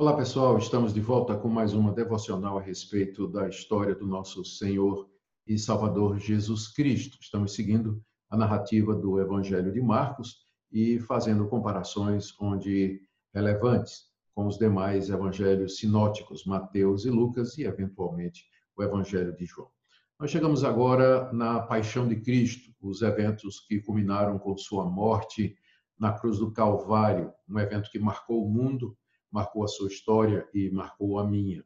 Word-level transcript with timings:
Olá 0.00 0.16
pessoal, 0.16 0.56
estamos 0.56 0.94
de 0.94 1.00
volta 1.00 1.36
com 1.36 1.48
mais 1.48 1.74
uma 1.74 1.92
devocional 1.92 2.56
a 2.56 2.62
respeito 2.62 3.26
da 3.26 3.48
história 3.48 3.96
do 3.96 4.06
nosso 4.06 4.44
Senhor 4.44 5.10
e 5.44 5.58
Salvador 5.58 6.20
Jesus 6.20 6.68
Cristo. 6.68 7.18
Estamos 7.20 7.52
seguindo 7.52 8.00
a 8.30 8.36
narrativa 8.36 8.94
do 8.94 9.20
Evangelho 9.20 9.72
de 9.72 9.80
Marcos 9.80 10.36
e 10.70 11.00
fazendo 11.00 11.48
comparações 11.48 12.32
onde 12.40 13.00
relevantes 13.34 14.04
com 14.36 14.46
os 14.46 14.56
demais 14.56 15.10
evangelhos 15.10 15.78
sinóticos, 15.78 16.44
Mateus 16.44 17.04
e 17.04 17.10
Lucas 17.10 17.58
e 17.58 17.64
eventualmente 17.64 18.44
o 18.76 18.84
Evangelho 18.84 19.34
de 19.34 19.46
João. 19.46 19.68
Nós 20.16 20.30
chegamos 20.30 20.62
agora 20.62 21.32
na 21.32 21.58
Paixão 21.58 22.06
de 22.06 22.20
Cristo, 22.20 22.72
os 22.80 23.02
eventos 23.02 23.58
que 23.66 23.80
culminaram 23.80 24.38
com 24.38 24.56
sua 24.56 24.84
morte 24.84 25.56
na 25.98 26.12
cruz 26.12 26.38
do 26.38 26.52
Calvário, 26.52 27.32
um 27.48 27.58
evento 27.58 27.90
que 27.90 27.98
marcou 27.98 28.46
o 28.46 28.48
mundo 28.48 28.96
marcou 29.30 29.64
a 29.64 29.68
sua 29.68 29.88
história 29.88 30.48
e 30.54 30.70
marcou 30.70 31.18
a 31.18 31.26
minha. 31.26 31.64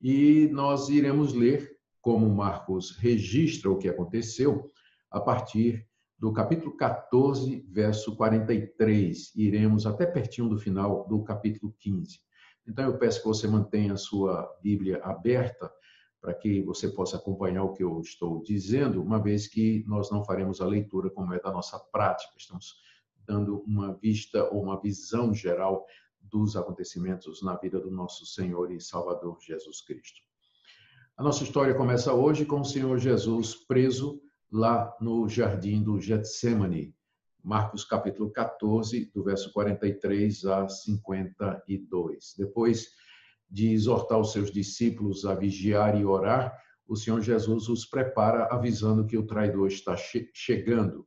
E 0.00 0.48
nós 0.52 0.88
iremos 0.88 1.32
ler 1.32 1.78
como 2.00 2.28
Marcos 2.28 2.96
registra 2.98 3.70
o 3.70 3.78
que 3.78 3.88
aconteceu 3.88 4.70
a 5.10 5.20
partir 5.20 5.86
do 6.18 6.32
capítulo 6.32 6.76
14, 6.76 7.66
verso 7.70 8.14
43. 8.16 9.34
Iremos 9.34 9.86
até 9.86 10.06
pertinho 10.06 10.48
do 10.48 10.58
final 10.58 11.06
do 11.08 11.22
capítulo 11.22 11.74
15. 11.78 12.20
Então 12.66 12.84
eu 12.84 12.98
peço 12.98 13.20
que 13.20 13.28
você 13.28 13.46
mantenha 13.46 13.94
a 13.94 13.98
sua 13.98 14.50
Bíblia 14.62 15.00
aberta 15.02 15.72
para 16.20 16.32
que 16.32 16.62
você 16.62 16.88
possa 16.88 17.16
acompanhar 17.16 17.64
o 17.64 17.72
que 17.74 17.84
eu 17.84 18.00
estou 18.00 18.42
dizendo, 18.42 19.02
uma 19.02 19.22
vez 19.22 19.46
que 19.46 19.84
nós 19.86 20.10
não 20.10 20.24
faremos 20.24 20.60
a 20.60 20.66
leitura 20.66 21.10
como 21.10 21.34
é 21.34 21.40
da 21.40 21.52
nossa 21.52 21.78
prática. 21.78 22.32
Estamos 22.38 22.76
dando 23.26 23.62
uma 23.66 23.94
vista 23.94 24.44
ou 24.50 24.62
uma 24.62 24.80
visão 24.80 25.34
geral 25.34 25.84
dos 26.24 26.56
acontecimentos 26.56 27.42
na 27.42 27.56
vida 27.56 27.80
do 27.80 27.90
nosso 27.90 28.26
Senhor 28.26 28.72
e 28.72 28.80
Salvador 28.80 29.38
Jesus 29.40 29.80
Cristo. 29.80 30.20
A 31.16 31.22
nossa 31.22 31.44
história 31.44 31.74
começa 31.74 32.12
hoje 32.12 32.44
com 32.44 32.60
o 32.60 32.64
Senhor 32.64 32.98
Jesus 32.98 33.54
preso 33.54 34.20
lá 34.50 34.96
no 35.00 35.28
jardim 35.28 35.82
do 35.82 36.00
Getsemane. 36.00 36.94
Marcos 37.42 37.84
capítulo 37.84 38.30
14, 38.30 39.10
do 39.14 39.22
verso 39.22 39.52
43 39.52 40.44
a 40.46 40.68
52. 40.68 42.34
Depois 42.38 42.88
de 43.50 43.68
exortar 43.72 44.18
os 44.18 44.32
seus 44.32 44.50
discípulos 44.50 45.24
a 45.24 45.34
vigiar 45.34 46.00
e 46.00 46.04
orar, 46.04 46.56
o 46.86 46.96
Senhor 46.96 47.20
Jesus 47.20 47.68
os 47.68 47.84
prepara 47.84 48.48
avisando 48.50 49.06
que 49.06 49.16
o 49.16 49.26
traidor 49.26 49.68
está 49.68 49.94
che 49.94 50.30
chegando. 50.34 51.06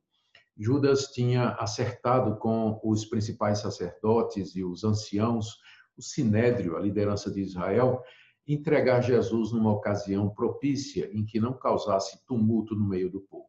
Judas 0.58 1.06
tinha 1.12 1.50
acertado 1.50 2.36
com 2.36 2.80
os 2.82 3.04
principais 3.04 3.60
sacerdotes 3.60 4.56
e 4.56 4.64
os 4.64 4.82
anciãos, 4.82 5.58
o 5.96 6.02
sinédrio, 6.02 6.76
a 6.76 6.80
liderança 6.80 7.30
de 7.30 7.40
Israel, 7.40 8.02
entregar 8.46 9.00
Jesus 9.02 9.52
numa 9.52 9.72
ocasião 9.72 10.28
propícia 10.28 11.08
em 11.12 11.24
que 11.24 11.38
não 11.38 11.52
causasse 11.52 12.24
tumulto 12.26 12.74
no 12.74 12.88
meio 12.88 13.10
do 13.10 13.20
povo. 13.20 13.48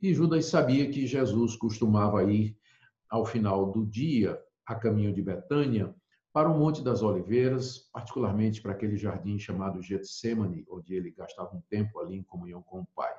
E 0.00 0.12
Judas 0.12 0.46
sabia 0.46 0.88
que 0.90 1.06
Jesus 1.06 1.56
costumava 1.56 2.22
ir 2.24 2.56
ao 3.08 3.24
final 3.24 3.72
do 3.72 3.84
dia 3.84 4.38
a 4.66 4.74
caminho 4.74 5.12
de 5.12 5.22
Betânia 5.22 5.94
para 6.32 6.50
o 6.50 6.58
Monte 6.58 6.82
das 6.82 7.02
Oliveiras, 7.02 7.78
particularmente 7.92 8.60
para 8.60 8.72
aquele 8.72 8.96
jardim 8.96 9.38
chamado 9.38 9.80
Getsemane, 9.80 10.66
onde 10.68 10.94
ele 10.94 11.10
gastava 11.10 11.56
um 11.56 11.62
tempo 11.70 12.00
ali 12.00 12.16
em 12.16 12.22
comunhão 12.22 12.62
com 12.62 12.80
o 12.80 12.86
Pai. 12.94 13.12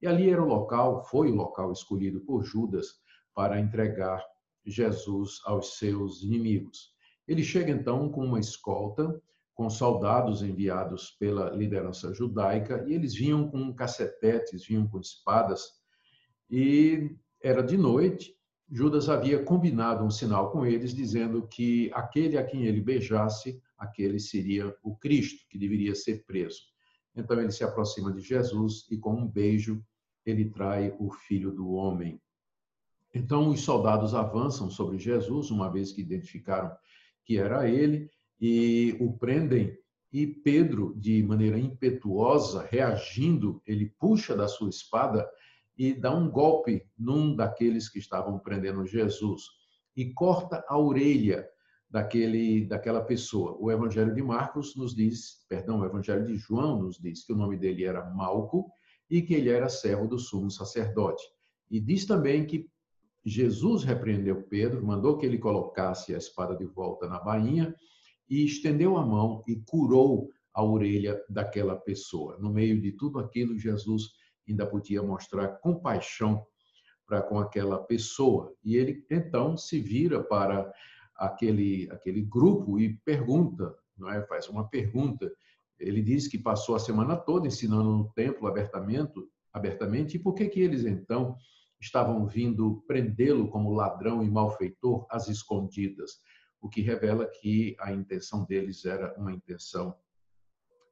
E 0.00 0.06
ali 0.06 0.30
era 0.30 0.42
o 0.42 0.46
local, 0.46 1.04
foi 1.04 1.30
o 1.30 1.34
local 1.34 1.72
escolhido 1.72 2.20
por 2.20 2.44
Judas 2.44 2.86
para 3.34 3.58
entregar 3.58 4.22
Jesus 4.64 5.40
aos 5.44 5.78
seus 5.78 6.22
inimigos. 6.22 6.94
Ele 7.26 7.42
chega 7.42 7.70
então 7.70 8.10
com 8.10 8.24
uma 8.24 8.38
escolta, 8.38 9.20
com 9.54 9.70
soldados 9.70 10.42
enviados 10.42 11.10
pela 11.18 11.50
liderança 11.50 12.12
judaica, 12.12 12.84
e 12.86 12.92
eles 12.92 13.14
vinham 13.14 13.48
com 13.48 13.74
cacetetes, 13.74 14.66
vinham 14.66 14.86
com 14.86 15.00
espadas, 15.00 15.70
e 16.50 17.16
era 17.42 17.62
de 17.62 17.76
noite. 17.76 18.34
Judas 18.70 19.08
havia 19.08 19.42
combinado 19.42 20.04
um 20.04 20.10
sinal 20.10 20.50
com 20.50 20.66
eles, 20.66 20.92
dizendo 20.92 21.46
que 21.46 21.90
aquele 21.94 22.36
a 22.36 22.44
quem 22.44 22.66
ele 22.66 22.80
beijasse, 22.80 23.62
aquele 23.78 24.18
seria 24.18 24.76
o 24.82 24.96
Cristo, 24.96 25.46
que 25.48 25.58
deveria 25.58 25.94
ser 25.94 26.24
preso. 26.26 26.60
Então 27.16 27.40
ele 27.40 27.50
se 27.50 27.64
aproxima 27.64 28.12
de 28.12 28.20
Jesus 28.20 28.86
e 28.90 28.98
com 28.98 29.14
um 29.14 29.26
beijo 29.26 29.82
ele 30.24 30.50
trai 30.50 30.94
o 30.98 31.10
filho 31.10 31.50
do 31.50 31.70
homem. 31.70 32.20
Então 33.14 33.48
os 33.48 33.60
soldados 33.60 34.14
avançam 34.14 34.68
sobre 34.68 34.98
Jesus, 34.98 35.50
uma 35.50 35.70
vez 35.70 35.92
que 35.92 36.02
identificaram 36.02 36.70
que 37.24 37.38
era 37.38 37.68
ele, 37.68 38.10
e 38.40 38.96
o 39.00 39.12
prendem. 39.16 39.76
E 40.12 40.26
Pedro, 40.26 40.94
de 40.96 41.22
maneira 41.22 41.58
impetuosa, 41.58 42.66
reagindo, 42.70 43.62
ele 43.66 43.86
puxa 43.98 44.36
da 44.36 44.46
sua 44.46 44.68
espada 44.68 45.28
e 45.76 45.92
dá 45.94 46.14
um 46.14 46.30
golpe 46.30 46.86
num 46.96 47.34
daqueles 47.34 47.88
que 47.88 47.98
estavam 47.98 48.38
prendendo 48.38 48.86
Jesus 48.86 49.44
e 49.96 50.12
corta 50.12 50.64
a 50.68 50.78
orelha 50.78 51.48
daquele 51.88 52.66
daquela 52.66 53.00
pessoa. 53.00 53.56
O 53.58 53.70
Evangelho 53.70 54.14
de 54.14 54.22
Marcos 54.22 54.76
nos 54.76 54.94
diz, 54.94 55.44
perdão, 55.48 55.80
o 55.80 55.84
Evangelho 55.84 56.26
de 56.26 56.36
João 56.36 56.82
nos 56.82 56.98
diz 56.98 57.24
que 57.24 57.32
o 57.32 57.36
nome 57.36 57.56
dele 57.56 57.84
era 57.84 58.10
Malco 58.10 58.70
e 59.08 59.22
que 59.22 59.34
ele 59.34 59.50
era 59.50 59.68
servo 59.68 60.06
do 60.06 60.18
sumo 60.18 60.50
sacerdote. 60.50 61.22
E 61.70 61.80
diz 61.80 62.06
também 62.06 62.44
que 62.44 62.68
Jesus 63.24 63.82
repreendeu 63.82 64.42
Pedro, 64.44 64.86
mandou 64.86 65.18
que 65.18 65.26
ele 65.26 65.38
colocasse 65.38 66.14
a 66.14 66.18
espada 66.18 66.56
de 66.56 66.64
volta 66.64 67.08
na 67.08 67.18
bainha 67.18 67.74
e 68.28 68.44
estendeu 68.44 68.96
a 68.96 69.04
mão 69.04 69.42
e 69.46 69.56
curou 69.56 70.30
a 70.54 70.62
orelha 70.64 71.20
daquela 71.28 71.76
pessoa. 71.76 72.38
No 72.38 72.50
meio 72.50 72.80
de 72.80 72.92
tudo 72.92 73.18
aquilo, 73.18 73.58
Jesus 73.58 74.10
ainda 74.48 74.66
podia 74.66 75.02
mostrar 75.02 75.58
compaixão 75.58 76.46
para 77.06 77.20
com 77.20 77.38
aquela 77.38 77.78
pessoa. 77.78 78.54
E 78.64 78.76
ele 78.76 79.04
então 79.10 79.56
se 79.56 79.80
vira 79.80 80.22
para 80.22 80.72
aquele, 81.18 81.88
aquele 81.90 82.22
grupo 82.22 82.78
e 82.78 82.96
pergunta, 82.98 83.74
não 83.96 84.10
é? 84.10 84.24
faz 84.26 84.48
uma 84.48 84.68
pergunta. 84.68 85.30
Ele 85.78 86.02
diz 86.02 86.26
que 86.28 86.38
passou 86.38 86.74
a 86.74 86.78
semana 86.78 87.16
toda 87.16 87.46
ensinando 87.46 87.96
no 87.96 88.12
templo 88.12 88.46
abertamente, 88.46 89.12
abertamente 89.52 90.16
e 90.16 90.18
por 90.18 90.34
que, 90.34 90.48
que 90.48 90.60
eles 90.60 90.84
então 90.84 91.36
estavam 91.80 92.26
vindo 92.26 92.82
prendê-lo 92.86 93.48
como 93.48 93.72
ladrão 93.72 94.22
e 94.22 94.30
malfeitor 94.30 95.06
às 95.10 95.28
escondidas, 95.28 96.20
o 96.60 96.68
que 96.68 96.80
revela 96.80 97.26
que 97.26 97.76
a 97.78 97.92
intenção 97.92 98.44
deles 98.44 98.84
era 98.84 99.14
uma 99.18 99.32
intenção 99.32 99.94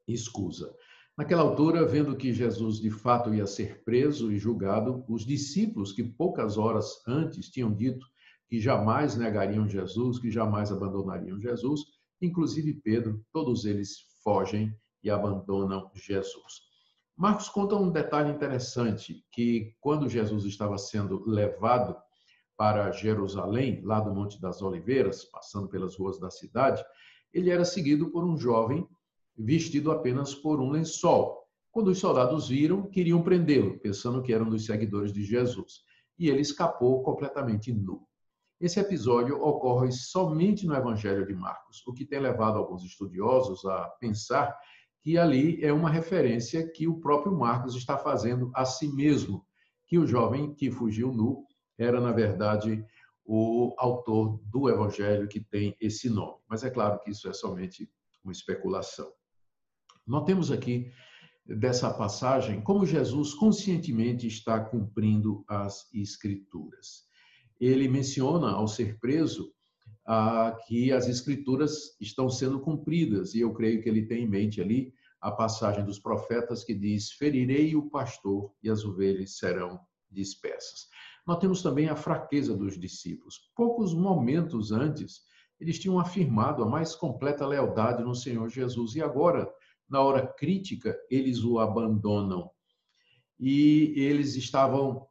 escusa. 0.06 0.74
Naquela 1.16 1.42
altura, 1.42 1.86
vendo 1.86 2.16
que 2.16 2.32
Jesus 2.32 2.80
de 2.80 2.90
fato 2.90 3.32
ia 3.32 3.46
ser 3.46 3.82
preso 3.84 4.32
e 4.32 4.38
julgado, 4.38 5.04
os 5.08 5.24
discípulos 5.24 5.92
que 5.92 6.02
poucas 6.02 6.58
horas 6.58 7.02
antes 7.06 7.48
tinham 7.48 7.72
dito 7.72 8.06
que 8.48 8.60
jamais 8.60 9.16
negariam 9.16 9.68
Jesus, 9.68 10.18
que 10.18 10.30
jamais 10.30 10.70
abandonariam 10.70 11.40
Jesus, 11.40 11.82
inclusive 12.20 12.74
Pedro, 12.74 13.24
todos 13.32 13.64
eles 13.64 13.98
fogem 14.22 14.74
e 15.02 15.10
abandonam 15.10 15.90
Jesus. 15.94 16.62
Marcos 17.16 17.48
conta 17.48 17.76
um 17.76 17.90
detalhe 17.90 18.30
interessante, 18.30 19.24
que 19.30 19.74
quando 19.80 20.08
Jesus 20.08 20.44
estava 20.44 20.76
sendo 20.76 21.22
levado 21.28 21.96
para 22.56 22.90
Jerusalém, 22.90 23.80
lá 23.84 24.00
do 24.00 24.12
Monte 24.12 24.40
das 24.40 24.62
Oliveiras, 24.62 25.24
passando 25.24 25.68
pelas 25.68 25.96
ruas 25.96 26.18
da 26.18 26.30
cidade, 26.30 26.84
ele 27.32 27.50
era 27.50 27.64
seguido 27.64 28.10
por 28.10 28.24
um 28.24 28.36
jovem 28.36 28.86
vestido 29.36 29.90
apenas 29.90 30.34
por 30.34 30.60
um 30.60 30.70
lençol. 30.70 31.44
Quando 31.70 31.88
os 31.88 31.98
soldados 31.98 32.48
viram, 32.48 32.88
queriam 32.88 33.22
prendê-lo, 33.22 33.78
pensando 33.80 34.22
que 34.22 34.32
era 34.32 34.44
um 34.44 34.50
dos 34.50 34.64
seguidores 34.64 35.12
de 35.12 35.24
Jesus. 35.24 35.82
E 36.16 36.28
ele 36.28 36.40
escapou 36.40 37.02
completamente 37.02 37.72
nu. 37.72 38.06
Esse 38.64 38.80
episódio 38.80 39.36
ocorre 39.42 39.92
somente 39.92 40.66
no 40.66 40.74
Evangelho 40.74 41.26
de 41.26 41.34
Marcos, 41.34 41.86
o 41.86 41.92
que 41.92 42.06
tem 42.06 42.18
levado 42.18 42.56
alguns 42.56 42.82
estudiosos 42.82 43.62
a 43.66 43.90
pensar 44.00 44.58
que 45.02 45.18
ali 45.18 45.62
é 45.62 45.70
uma 45.70 45.90
referência 45.90 46.66
que 46.72 46.88
o 46.88 46.98
próprio 46.98 47.36
Marcos 47.36 47.76
está 47.76 47.98
fazendo 47.98 48.50
a 48.54 48.64
si 48.64 48.88
mesmo, 48.88 49.44
que 49.86 49.98
o 49.98 50.06
jovem 50.06 50.54
que 50.54 50.70
fugiu 50.70 51.12
nu 51.12 51.44
era, 51.76 52.00
na 52.00 52.10
verdade, 52.10 52.82
o 53.22 53.74
autor 53.76 54.40
do 54.46 54.70
Evangelho 54.70 55.28
que 55.28 55.40
tem 55.40 55.76
esse 55.78 56.08
nome. 56.08 56.38
Mas 56.48 56.64
é 56.64 56.70
claro 56.70 56.98
que 57.00 57.10
isso 57.10 57.28
é 57.28 57.34
somente 57.34 57.86
uma 58.24 58.32
especulação. 58.32 59.12
Notemos 60.06 60.50
aqui 60.50 60.90
dessa 61.44 61.92
passagem 61.92 62.62
como 62.62 62.86
Jesus 62.86 63.34
conscientemente 63.34 64.26
está 64.26 64.58
cumprindo 64.58 65.44
as 65.46 65.86
Escrituras 65.92 67.12
ele 67.60 67.88
menciona, 67.88 68.50
ao 68.50 68.66
ser 68.66 68.98
preso, 68.98 69.52
que 70.66 70.92
as 70.92 71.08
escrituras 71.08 71.96
estão 72.00 72.28
sendo 72.28 72.60
cumpridas, 72.60 73.34
e 73.34 73.40
eu 73.40 73.52
creio 73.54 73.82
que 73.82 73.88
ele 73.88 74.06
tem 74.06 74.24
em 74.24 74.28
mente 74.28 74.60
ali 74.60 74.92
a 75.20 75.30
passagem 75.30 75.84
dos 75.84 75.98
profetas 75.98 76.62
que 76.62 76.74
diz: 76.74 77.12
Ferirei 77.12 77.74
o 77.74 77.88
pastor 77.88 78.52
e 78.62 78.68
as 78.68 78.84
ovelhas 78.84 79.38
serão 79.38 79.80
dispersas. 80.10 80.88
Nós 81.26 81.38
temos 81.38 81.62
também 81.62 81.88
a 81.88 81.96
fraqueza 81.96 82.54
dos 82.54 82.78
discípulos. 82.78 83.50
Poucos 83.56 83.94
momentos 83.94 84.70
antes, 84.70 85.22
eles 85.58 85.78
tinham 85.78 85.98
afirmado 85.98 86.62
a 86.62 86.68
mais 86.68 86.94
completa 86.94 87.46
lealdade 87.46 88.04
no 88.04 88.14
Senhor 88.14 88.50
Jesus 88.50 88.94
e 88.94 89.02
agora, 89.02 89.50
na 89.88 90.02
hora 90.02 90.26
crítica, 90.26 90.94
eles 91.10 91.42
o 91.42 91.58
abandonam. 91.58 92.50
E 93.40 93.94
eles 93.96 94.36
estavam 94.36 95.06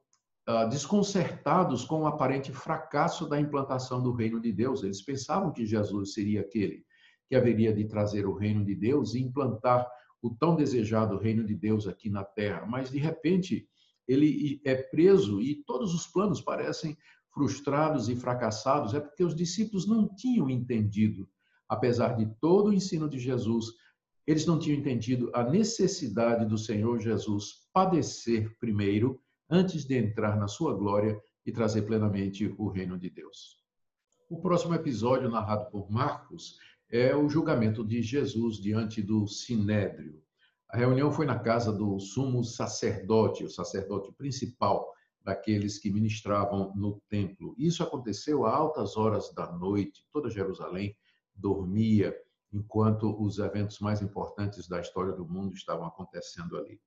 desconcertados 0.69 1.85
com 1.85 2.01
o 2.01 2.07
aparente 2.07 2.51
fracasso 2.51 3.27
da 3.27 3.39
implantação 3.39 4.01
do 4.01 4.11
reino 4.11 4.41
de 4.41 4.51
Deus. 4.51 4.83
Eles 4.83 5.01
pensavam 5.01 5.51
que 5.51 5.65
Jesus 5.65 6.13
seria 6.13 6.41
aquele 6.41 6.85
que 7.27 7.35
haveria 7.35 7.73
de 7.73 7.85
trazer 7.85 8.25
o 8.25 8.35
reino 8.35 8.65
de 8.65 8.75
Deus 8.75 9.15
e 9.15 9.21
implantar 9.21 9.87
o 10.21 10.29
tão 10.29 10.55
desejado 10.55 11.17
reino 11.17 11.45
de 11.45 11.55
Deus 11.55 11.87
aqui 11.87 12.09
na 12.09 12.23
terra, 12.23 12.65
mas 12.65 12.89
de 12.89 12.97
repente 12.97 13.67
ele 14.07 14.61
é 14.65 14.75
preso 14.75 15.41
e 15.41 15.63
todos 15.63 15.93
os 15.93 16.07
planos 16.07 16.41
parecem 16.41 16.97
frustrados 17.33 18.09
e 18.09 18.15
fracassados, 18.15 18.93
é 18.93 18.99
porque 18.99 19.23
os 19.23 19.35
discípulos 19.35 19.87
não 19.87 20.07
tinham 20.07 20.49
entendido, 20.49 21.27
apesar 21.67 22.15
de 22.15 22.25
todo 22.39 22.69
o 22.69 22.73
ensino 22.73 23.09
de 23.09 23.17
Jesus, 23.17 23.67
eles 24.27 24.45
não 24.45 24.59
tinham 24.59 24.79
entendido 24.79 25.31
a 25.33 25.43
necessidade 25.43 26.45
do 26.45 26.57
Senhor 26.57 26.99
Jesus 26.99 27.67
padecer 27.73 28.55
primeiro, 28.59 29.19
antes 29.49 29.85
de 29.85 29.97
entrar 29.97 30.37
na 30.37 30.47
sua 30.47 30.73
glória 30.73 31.19
e 31.45 31.51
trazer 31.51 31.83
plenamente 31.83 32.53
o 32.57 32.67
reino 32.69 32.97
de 32.97 33.09
Deus. 33.09 33.61
O 34.29 34.41
próximo 34.41 34.73
episódio, 34.73 35.29
narrado 35.29 35.69
por 35.69 35.91
Marcos, 35.91 36.57
é 36.89 37.15
o 37.15 37.27
julgamento 37.27 37.85
de 37.85 38.01
Jesus 38.01 38.57
diante 38.57 39.01
do 39.01 39.27
Sinédrio. 39.27 40.21
A 40.69 40.77
reunião 40.77 41.11
foi 41.11 41.25
na 41.25 41.37
casa 41.37 41.71
do 41.71 41.99
sumo 41.99 42.43
sacerdote, 42.43 43.43
o 43.43 43.49
sacerdote 43.49 44.11
principal 44.13 44.91
daqueles 45.23 45.77
que 45.77 45.91
ministravam 45.91 46.73
no 46.75 47.01
templo. 47.09 47.55
Isso 47.57 47.83
aconteceu 47.83 48.45
a 48.45 48.55
altas 48.55 48.97
horas 48.97 49.33
da 49.33 49.51
noite. 49.51 50.05
Toda 50.11 50.29
Jerusalém 50.29 50.95
dormia 51.35 52.15
enquanto 52.51 53.19
os 53.21 53.39
eventos 53.39 53.79
mais 53.79 54.01
importantes 54.01 54.67
da 54.67 54.79
história 54.79 55.13
do 55.13 55.27
mundo 55.27 55.53
estavam 55.55 55.85
acontecendo 55.85 56.57
ali. 56.57 56.79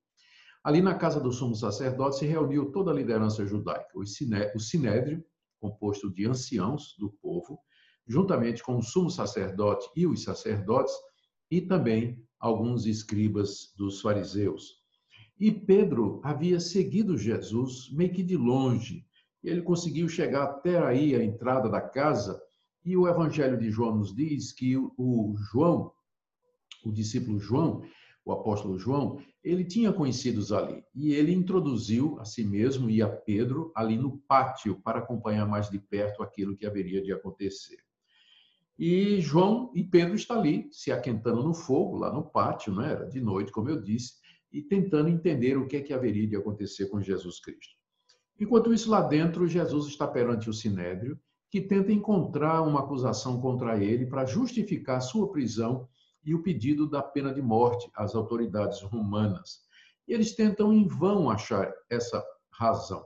Ali 0.66 0.82
na 0.82 0.96
casa 0.96 1.20
do 1.20 1.30
sumo 1.30 1.54
sacerdote 1.54 2.16
se 2.18 2.26
reuniu 2.26 2.72
toda 2.72 2.90
a 2.90 2.94
liderança 2.94 3.46
judaica, 3.46 3.96
o 3.96 4.04
sinédrio, 4.58 5.24
composto 5.60 6.12
de 6.12 6.26
anciãos 6.26 6.96
do 6.98 7.08
povo, 7.08 7.60
juntamente 8.04 8.64
com 8.64 8.76
o 8.76 8.82
sumo 8.82 9.08
sacerdote 9.08 9.88
e 9.94 10.08
os 10.08 10.24
sacerdotes, 10.24 10.92
e 11.48 11.60
também 11.60 12.20
alguns 12.40 12.84
escribas 12.84 13.72
dos 13.78 14.00
fariseus. 14.00 14.82
E 15.38 15.52
Pedro 15.52 16.20
havia 16.24 16.58
seguido 16.58 17.16
Jesus 17.16 17.88
meio 17.92 18.12
que 18.12 18.24
de 18.24 18.36
longe. 18.36 19.06
Ele 19.44 19.62
conseguiu 19.62 20.08
chegar 20.08 20.42
até 20.42 20.84
aí 20.84 21.14
a 21.14 21.22
entrada 21.22 21.68
da 21.68 21.80
casa, 21.80 22.42
e 22.84 22.96
o 22.96 23.06
Evangelho 23.06 23.56
de 23.56 23.70
João 23.70 23.98
nos 23.98 24.12
diz 24.12 24.50
que 24.50 24.76
o 24.76 25.36
João, 25.52 25.92
o 26.84 26.90
discípulo 26.90 27.38
João, 27.38 27.84
o 28.26 28.32
apóstolo 28.32 28.76
João, 28.76 29.20
ele 29.42 29.64
tinha 29.64 29.92
conhecidos 29.92 30.50
ali 30.50 30.82
e 30.92 31.14
ele 31.14 31.32
introduziu 31.32 32.18
a 32.18 32.24
si 32.24 32.44
mesmo 32.44 32.90
e 32.90 33.00
a 33.00 33.08
Pedro 33.08 33.70
ali 33.74 33.96
no 33.96 34.18
pátio 34.18 34.80
para 34.82 34.98
acompanhar 34.98 35.46
mais 35.46 35.70
de 35.70 35.78
perto 35.78 36.24
aquilo 36.24 36.56
que 36.56 36.66
haveria 36.66 37.00
de 37.00 37.12
acontecer. 37.12 37.78
E 38.76 39.20
João 39.20 39.72
e 39.76 39.84
Pedro 39.84 40.16
estão 40.16 40.40
ali, 40.40 40.68
se 40.72 40.90
aquentando 40.90 41.42
no 41.44 41.54
fogo, 41.54 41.96
lá 41.96 42.12
no 42.12 42.24
pátio, 42.24 42.72
não 42.72 42.82
é? 42.82 42.90
era 42.90 43.08
de 43.08 43.20
noite, 43.20 43.52
como 43.52 43.70
eu 43.70 43.80
disse, 43.80 44.14
e 44.52 44.60
tentando 44.60 45.08
entender 45.08 45.56
o 45.56 45.68
que 45.68 45.76
é 45.76 45.80
que 45.80 45.94
haveria 45.94 46.26
de 46.26 46.34
acontecer 46.34 46.86
com 46.86 47.00
Jesus 47.00 47.38
Cristo. 47.38 47.76
Enquanto 48.40 48.74
isso, 48.74 48.90
lá 48.90 49.02
dentro, 49.02 49.46
Jesus 49.46 49.86
está 49.86 50.06
perante 50.06 50.50
o 50.50 50.52
Sinédrio, 50.52 51.18
que 51.48 51.60
tenta 51.60 51.92
encontrar 51.92 52.60
uma 52.62 52.80
acusação 52.80 53.40
contra 53.40 53.82
ele 53.82 54.04
para 54.04 54.26
justificar 54.26 55.00
sua 55.00 55.30
prisão 55.30 55.88
e 56.26 56.34
o 56.34 56.42
pedido 56.42 56.88
da 56.88 57.00
pena 57.00 57.32
de 57.32 57.40
morte 57.40 57.88
às 57.94 58.14
autoridades 58.14 58.82
romanas. 58.82 59.60
E 60.06 60.12
eles 60.12 60.34
tentam 60.34 60.72
em 60.72 60.86
vão 60.86 61.30
achar 61.30 61.72
essa 61.88 62.22
razão. 62.50 63.04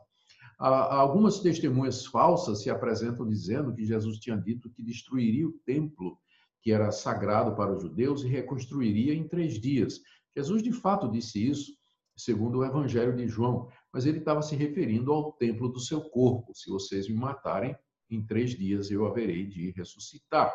Algumas 0.59 1.41
testemunhas 1.41 2.05
falsas 2.07 2.63
se 2.63 2.71
apresentam 2.71 3.27
dizendo 3.27 3.75
que 3.75 3.85
Jesus 3.85 4.19
tinha 4.19 4.37
dito 4.37 4.71
que 4.71 4.83
destruiria 4.83 5.47
o 5.47 5.53
templo 5.65 6.19
que 6.63 6.73
era 6.73 6.91
sagrado 6.91 7.55
para 7.55 7.75
os 7.75 7.83
judeus 7.83 8.23
e 8.23 8.29
reconstruiria 8.29 9.15
em 9.15 9.27
três 9.27 9.59
dias. 9.59 10.01
Jesus 10.37 10.63
de 10.63 10.73
fato 10.73 11.11
disse 11.11 11.47
isso, 11.47 11.73
segundo 12.15 12.59
o 12.59 12.65
Evangelho 12.65 13.17
de 13.17 13.27
João, 13.27 13.69
mas 13.93 14.05
ele 14.05 14.19
estava 14.19 14.43
se 14.43 14.55
referindo 14.55 15.13
ao 15.13 15.33
templo 15.33 15.69
do 15.69 15.81
seu 15.81 16.03
corpo. 16.03 16.55
Se 16.55 16.71
vocês 16.71 17.09
me 17.09 17.17
matarem, 17.17 17.75
em 18.11 18.23
três 18.25 18.51
dias 18.51 18.91
eu 18.91 19.07
haverei 19.07 19.47
de 19.47 19.71
ressuscitar. 19.71 20.55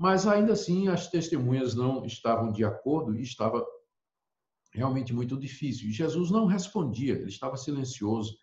Mas 0.00 0.26
ainda 0.26 0.54
assim, 0.54 0.88
as 0.88 1.10
testemunhas 1.10 1.74
não 1.74 2.06
estavam 2.06 2.50
de 2.50 2.64
acordo 2.64 3.14
e 3.14 3.20
estava 3.20 3.62
realmente 4.72 5.12
muito 5.12 5.36
difícil. 5.36 5.90
E 5.90 5.92
Jesus 5.92 6.30
não 6.30 6.46
respondia, 6.46 7.12
ele 7.12 7.28
estava 7.28 7.54
silencioso 7.58 8.34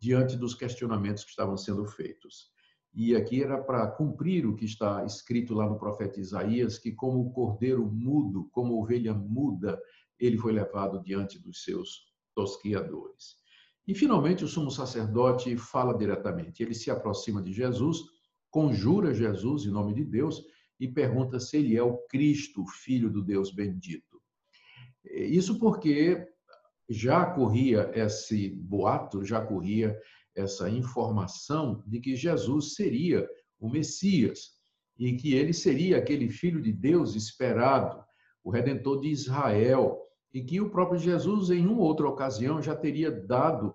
diante 0.00 0.38
dos 0.38 0.54
questionamentos 0.54 1.22
que 1.22 1.28
estavam 1.28 1.54
sendo 1.54 1.84
feitos. 1.84 2.50
E 2.94 3.14
aqui 3.14 3.42
era 3.42 3.62
para 3.62 3.88
cumprir 3.88 4.46
o 4.46 4.56
que 4.56 4.64
está 4.64 5.04
escrito 5.04 5.52
lá 5.52 5.68
no 5.68 5.78
profeta 5.78 6.18
Isaías, 6.18 6.78
que 6.78 6.92
como 6.92 7.20
o 7.20 7.30
cordeiro 7.30 7.84
mudo, 7.84 8.48
como 8.50 8.80
ovelha 8.80 9.12
muda, 9.12 9.78
ele 10.18 10.38
foi 10.38 10.52
levado 10.52 11.02
diante 11.02 11.38
dos 11.38 11.62
seus 11.62 12.10
tosquiadores. 12.34 13.36
E 13.86 13.94
finalmente 13.94 14.44
o 14.44 14.48
sumo 14.48 14.70
sacerdote 14.70 15.58
fala 15.58 15.92
diretamente. 15.92 16.62
Ele 16.62 16.72
se 16.72 16.90
aproxima 16.90 17.42
de 17.42 17.52
Jesus, 17.52 17.98
conjura 18.50 19.12
Jesus 19.12 19.66
em 19.66 19.70
nome 19.70 19.92
de 19.92 20.06
Deus 20.06 20.42
e 20.82 20.88
pergunta 20.88 21.38
se 21.38 21.58
ele 21.58 21.76
é 21.76 21.82
o 21.82 21.96
Cristo, 22.08 22.66
filho 22.66 23.08
do 23.08 23.22
Deus 23.22 23.54
bendito. 23.54 24.20
Isso 25.04 25.56
porque 25.60 26.26
já 26.90 27.24
corria 27.24 27.88
esse 27.94 28.48
boato, 28.48 29.24
já 29.24 29.40
corria 29.40 29.96
essa 30.34 30.68
informação 30.68 31.84
de 31.86 32.00
que 32.00 32.16
Jesus 32.16 32.74
seria 32.74 33.28
o 33.60 33.70
Messias 33.70 34.60
e 34.98 35.12
que 35.12 35.34
ele 35.34 35.52
seria 35.52 35.98
aquele 35.98 36.28
filho 36.28 36.60
de 36.60 36.72
Deus 36.72 37.14
esperado, 37.14 38.02
o 38.42 38.50
redentor 38.50 39.00
de 39.02 39.08
Israel, 39.08 40.00
e 40.34 40.42
que 40.42 40.60
o 40.60 40.68
próprio 40.68 40.98
Jesus, 40.98 41.50
em 41.50 41.64
uma 41.64 41.82
outra 41.82 42.08
ocasião, 42.08 42.60
já 42.60 42.74
teria 42.74 43.08
dado 43.08 43.72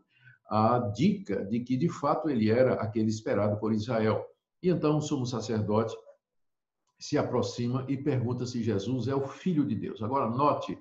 a 0.50 0.80
dica 0.94 1.46
de 1.46 1.62
que 1.62 1.78
de 1.78 1.88
fato 1.88 2.30
ele 2.30 2.50
era 2.50 2.74
aquele 2.74 3.08
esperado 3.08 3.58
por 3.62 3.72
Israel. 3.72 4.26
E 4.62 4.68
então 4.68 4.98
o 4.98 5.02
sumo 5.02 5.26
sacerdote 5.26 5.96
se 7.00 7.18
aproxima 7.18 7.86
e 7.88 7.98
pergunta 7.98 8.46
se 8.46 8.64
Jesus 8.64 9.08
é 9.08 9.16
o 9.16 9.28
filho 9.28 9.66
de 9.66 9.76
Deus. 9.76 10.02
Agora, 10.02 10.30
note 10.30 10.78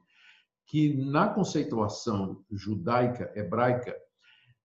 que 0.67 0.95
na 0.95 1.29
conceituação 1.29 2.45
judaica, 2.51 3.33
hebraica, 3.37 3.97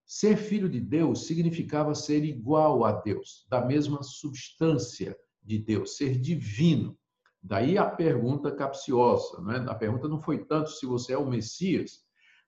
ser 0.04 0.36
filho 0.36 0.68
de 0.68 0.80
Deus 0.80 1.26
significava 1.26 1.94
ser 1.94 2.24
igual 2.24 2.84
a 2.84 2.92
Deus, 2.92 3.46
da 3.48 3.64
mesma 3.64 4.02
substância 4.02 5.16
de 5.42 5.58
Deus, 5.58 5.96
ser 5.96 6.18
divino. 6.18 6.98
Daí 7.42 7.76
a 7.76 7.88
pergunta 7.88 8.54
capciosa, 8.54 9.40
né? 9.42 9.64
A 9.68 9.74
pergunta 9.74 10.08
não 10.08 10.20
foi 10.20 10.44
tanto 10.44 10.70
se 10.70 10.86
você 10.86 11.12
é 11.12 11.18
o 11.18 11.28
Messias, 11.28 12.04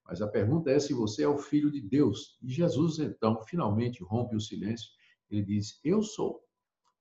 mas 0.07 0.21
a 0.21 0.28
pergunta 0.28 0.71
é 0.71 0.78
se 0.78 0.93
você 0.93 1.23
é 1.25 1.28
o 1.28 1.38
filho 1.38 1.71
de 1.71 1.81
Deus. 1.81 2.38
E 2.43 2.50
Jesus 2.50 2.99
então 2.99 3.43
finalmente 3.45 4.02
rompe 4.05 4.37
o 4.37 4.40
silêncio. 4.40 4.88
Ele 5.31 5.43
diz: 5.43 5.81
"Eu 5.83 6.02
sou". 6.02 6.45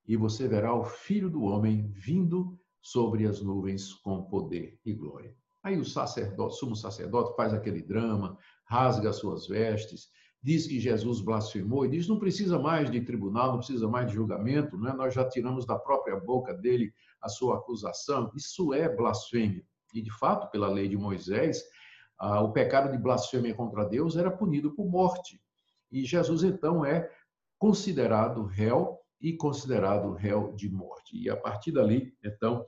E 0.08 0.18
você 0.18 0.48
verá 0.48 0.74
o 0.74 0.84
filho 0.84 1.30
do 1.30 1.44
homem 1.44 1.90
vindo 1.94 2.60
sobre 2.82 3.26
as 3.26 3.42
nuvens 3.42 3.94
com 3.94 4.24
poder 4.24 4.80
e 4.86 4.94
glória. 4.94 5.34
Aí 5.64 5.78
o 5.78 5.86
sacerdote, 5.86 6.58
sumo 6.58 6.76
sacerdote 6.76 7.36
faz 7.36 7.54
aquele 7.54 7.82
drama, 7.82 8.38
rasga 8.66 9.10
as 9.10 9.16
suas 9.16 9.48
vestes, 9.48 10.10
diz 10.42 10.68
que 10.68 10.78
Jesus 10.78 11.22
blasfemou 11.22 11.86
e 11.86 11.90
diz 11.90 12.08
não 12.10 12.20
precisa 12.20 12.60
mais 12.60 12.92
de 12.92 13.00
tribunal, 13.00 13.52
não 13.52 13.58
precisa 13.60 13.88
mais 13.88 14.08
de 14.08 14.16
julgamento, 14.16 14.78
né? 14.78 14.92
nós 14.92 15.14
já 15.14 15.28
tiramos 15.28 15.66
da 15.66 15.80
própria 15.80 16.20
boca 16.20 16.54
dele 16.54 16.94
a 17.22 17.30
sua 17.30 17.56
acusação. 17.56 18.30
Isso 18.36 18.74
é 18.74 18.94
blasfêmia. 18.94 19.64
E, 19.94 20.02
de 20.02 20.12
fato, 20.12 20.52
pela 20.52 20.68
lei 20.68 20.90
de 20.90 20.98
Moisés, 20.98 21.64
o 22.20 22.52
pecado 22.52 22.92
de 22.92 22.98
blasfêmia 22.98 23.54
contra 23.54 23.86
Deus 23.86 24.18
era 24.18 24.30
punido 24.30 24.72
por 24.72 24.90
morte. 24.90 25.42
E 25.90 26.04
Jesus, 26.04 26.44
então, 26.44 26.84
é 26.84 27.10
considerado 27.58 28.44
réu 28.44 29.00
e 29.24 29.32
considerado 29.32 30.12
réu 30.12 30.54
de 30.54 30.70
morte. 30.70 31.18
E 31.18 31.30
a 31.30 31.38
partir 31.38 31.72
dali, 31.72 32.14
então, 32.22 32.66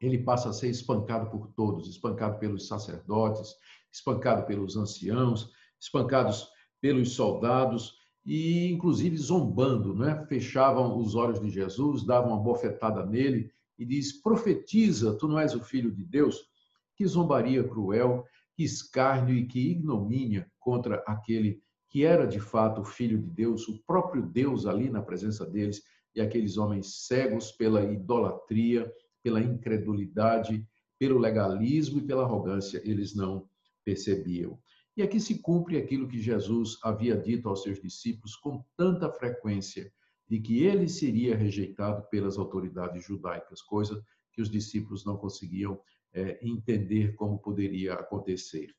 ele 0.00 0.18
passa 0.18 0.50
a 0.50 0.52
ser 0.52 0.68
espancado 0.68 1.28
por 1.28 1.48
todos, 1.48 1.88
espancado 1.88 2.38
pelos 2.38 2.68
sacerdotes, 2.68 3.52
espancado 3.92 4.46
pelos 4.46 4.76
anciãos, 4.76 5.50
espancados 5.80 6.48
pelos 6.80 7.12
soldados 7.14 7.96
e 8.24 8.70
inclusive 8.70 9.16
zombando, 9.16 9.92
né? 9.94 10.24
Fechavam 10.28 10.98
os 10.98 11.16
olhos 11.16 11.40
de 11.40 11.50
Jesus, 11.50 12.04
davam 12.04 12.30
uma 12.30 12.42
bofetada 12.42 13.04
nele 13.04 13.50
e 13.76 13.84
diz: 13.84 14.12
"Profetiza, 14.22 15.16
tu 15.16 15.26
não 15.26 15.38
és 15.38 15.54
o 15.54 15.64
filho 15.64 15.90
de 15.90 16.04
Deus?" 16.04 16.48
Que 16.94 17.06
zombaria 17.06 17.66
cruel, 17.66 18.24
que 18.54 18.62
escárnio 18.62 19.34
e 19.34 19.46
que 19.46 19.70
ignomínia 19.70 20.50
contra 20.58 21.02
aquele 21.06 21.60
que 21.96 22.04
era 22.04 22.26
de 22.26 22.38
fato 22.38 22.82
o 22.82 22.84
filho 22.84 23.16
de 23.16 23.30
Deus, 23.30 23.66
o 23.68 23.82
próprio 23.86 24.20
Deus 24.20 24.66
ali 24.66 24.90
na 24.90 25.00
presença 25.00 25.46
deles, 25.46 25.82
e 26.14 26.20
aqueles 26.20 26.58
homens 26.58 27.06
cegos 27.06 27.52
pela 27.52 27.82
idolatria, 27.90 28.92
pela 29.22 29.40
incredulidade, 29.40 30.62
pelo 30.98 31.18
legalismo 31.18 31.98
e 31.98 32.06
pela 32.06 32.24
arrogância, 32.24 32.82
eles 32.84 33.14
não 33.14 33.48
percebiam. 33.82 34.60
E 34.94 35.02
aqui 35.02 35.18
se 35.18 35.38
cumpre 35.38 35.78
aquilo 35.78 36.06
que 36.06 36.20
Jesus 36.20 36.78
havia 36.82 37.16
dito 37.16 37.48
aos 37.48 37.62
seus 37.62 37.80
discípulos 37.80 38.36
com 38.36 38.62
tanta 38.76 39.10
frequência, 39.10 39.90
de 40.28 40.38
que 40.38 40.64
ele 40.64 40.90
seria 40.90 41.34
rejeitado 41.34 42.06
pelas 42.10 42.36
autoridades 42.36 43.06
judaicas, 43.06 43.62
coisa 43.62 44.04
que 44.34 44.42
os 44.42 44.50
discípulos 44.50 45.06
não 45.06 45.16
conseguiam 45.16 45.80
é, 46.12 46.38
entender 46.46 47.14
como 47.14 47.38
poderia 47.38 47.94
acontecer. 47.94 48.76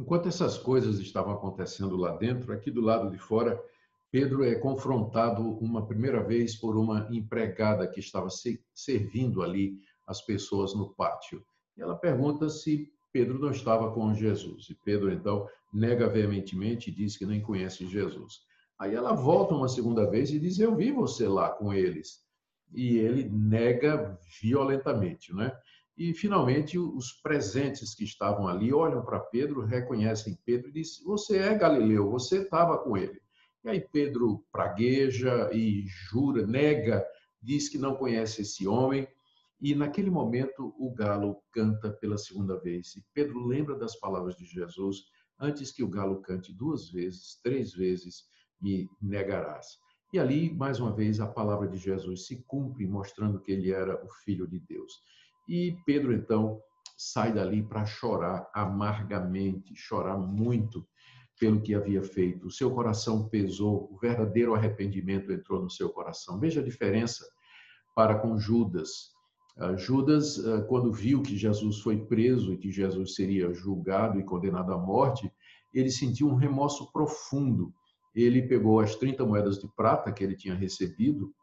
Enquanto 0.00 0.28
essas 0.28 0.56
coisas 0.56 0.98
estavam 0.98 1.34
acontecendo 1.34 1.94
lá 1.94 2.16
dentro, 2.16 2.54
aqui 2.54 2.70
do 2.70 2.80
lado 2.80 3.10
de 3.10 3.18
fora, 3.18 3.62
Pedro 4.10 4.42
é 4.42 4.54
confrontado 4.54 5.42
uma 5.58 5.86
primeira 5.86 6.22
vez 6.22 6.56
por 6.56 6.74
uma 6.74 7.06
empregada 7.10 7.86
que 7.86 8.00
estava 8.00 8.28
servindo 8.74 9.42
ali 9.42 9.78
as 10.06 10.22
pessoas 10.22 10.74
no 10.74 10.88
pátio. 10.94 11.44
E 11.76 11.82
ela 11.82 11.94
pergunta 11.94 12.48
se 12.48 12.90
Pedro 13.12 13.38
não 13.38 13.50
estava 13.50 13.92
com 13.92 14.14
Jesus. 14.14 14.70
E 14.70 14.74
Pedro, 14.74 15.12
então, 15.12 15.46
nega 15.70 16.08
veementemente 16.08 16.88
e 16.88 16.94
diz 16.94 17.18
que 17.18 17.26
nem 17.26 17.42
conhece 17.42 17.86
Jesus. 17.86 18.40
Aí 18.78 18.94
ela 18.94 19.12
volta 19.12 19.54
uma 19.54 19.68
segunda 19.68 20.08
vez 20.08 20.30
e 20.30 20.38
diz: 20.38 20.58
Eu 20.58 20.74
vi 20.74 20.90
você 20.90 21.28
lá 21.28 21.50
com 21.50 21.74
eles. 21.74 22.24
E 22.72 22.96
ele 22.96 23.28
nega 23.28 24.18
violentamente, 24.40 25.34
né? 25.34 25.52
E 25.96 26.14
finalmente 26.14 26.78
os 26.78 27.12
presentes 27.12 27.94
que 27.94 28.04
estavam 28.04 28.48
ali 28.48 28.72
olham 28.72 29.04
para 29.04 29.20
Pedro, 29.20 29.64
reconhecem 29.64 30.38
Pedro 30.44 30.70
e 30.70 30.72
dizem: 30.72 31.04
Você 31.04 31.38
é 31.38 31.54
Galileu, 31.54 32.10
você 32.10 32.42
estava 32.42 32.78
com 32.78 32.96
ele. 32.96 33.20
E 33.62 33.68
aí 33.68 33.80
Pedro 33.92 34.44
pragueja 34.50 35.50
e 35.52 35.84
jura, 35.86 36.46
nega, 36.46 37.06
diz 37.42 37.68
que 37.68 37.76
não 37.76 37.94
conhece 37.94 38.42
esse 38.42 38.66
homem. 38.66 39.06
E 39.60 39.74
naquele 39.74 40.10
momento 40.10 40.74
o 40.78 40.90
galo 40.94 41.42
canta 41.52 41.90
pela 41.90 42.16
segunda 42.16 42.58
vez. 42.58 42.96
E 42.96 43.04
Pedro 43.12 43.46
lembra 43.46 43.76
das 43.76 43.94
palavras 43.96 44.34
de 44.36 44.46
Jesus: 44.46 45.04
Antes 45.38 45.70
que 45.70 45.82
o 45.82 45.88
galo 45.88 46.22
cante 46.22 46.52
duas 46.52 46.90
vezes, 46.90 47.38
três 47.42 47.72
vezes, 47.72 48.24
me 48.60 48.88
negarás. 49.00 49.78
E 50.12 50.18
ali, 50.18 50.52
mais 50.52 50.80
uma 50.80 50.92
vez, 50.92 51.20
a 51.20 51.26
palavra 51.26 51.68
de 51.68 51.76
Jesus 51.76 52.26
se 52.26 52.42
cumpre, 52.44 52.86
mostrando 52.86 53.40
que 53.40 53.52
ele 53.52 53.70
era 53.70 54.02
o 54.04 54.08
Filho 54.24 54.46
de 54.46 54.58
Deus. 54.58 55.00
E 55.50 55.76
Pedro, 55.84 56.14
então, 56.14 56.62
sai 56.96 57.34
dali 57.34 57.60
para 57.60 57.84
chorar 57.84 58.48
amargamente, 58.54 59.74
chorar 59.74 60.16
muito 60.16 60.86
pelo 61.40 61.60
que 61.60 61.74
havia 61.74 62.04
feito. 62.04 62.46
O 62.46 62.52
seu 62.52 62.70
coração 62.70 63.28
pesou, 63.28 63.88
o 63.90 63.98
verdadeiro 63.98 64.54
arrependimento 64.54 65.32
entrou 65.32 65.60
no 65.60 65.68
seu 65.68 65.90
coração. 65.90 66.38
Veja 66.38 66.60
a 66.60 66.64
diferença 66.64 67.26
para 67.96 68.20
com 68.20 68.38
Judas. 68.38 69.10
Ah, 69.58 69.74
Judas, 69.74 70.38
ah, 70.38 70.62
quando 70.68 70.92
viu 70.92 71.20
que 71.20 71.36
Jesus 71.36 71.80
foi 71.80 71.98
preso 72.06 72.52
e 72.52 72.56
que 72.56 72.70
Jesus 72.70 73.16
seria 73.16 73.52
julgado 73.52 74.20
e 74.20 74.24
condenado 74.24 74.72
à 74.72 74.78
morte, 74.78 75.32
ele 75.74 75.90
sentiu 75.90 76.28
um 76.28 76.36
remorso 76.36 76.92
profundo. 76.92 77.74
Ele 78.14 78.42
pegou 78.42 78.78
as 78.78 78.94
30 78.94 79.26
moedas 79.26 79.58
de 79.58 79.66
prata 79.74 80.12
que 80.12 80.22
ele 80.22 80.36
tinha 80.36 80.54
recebido, 80.54 81.34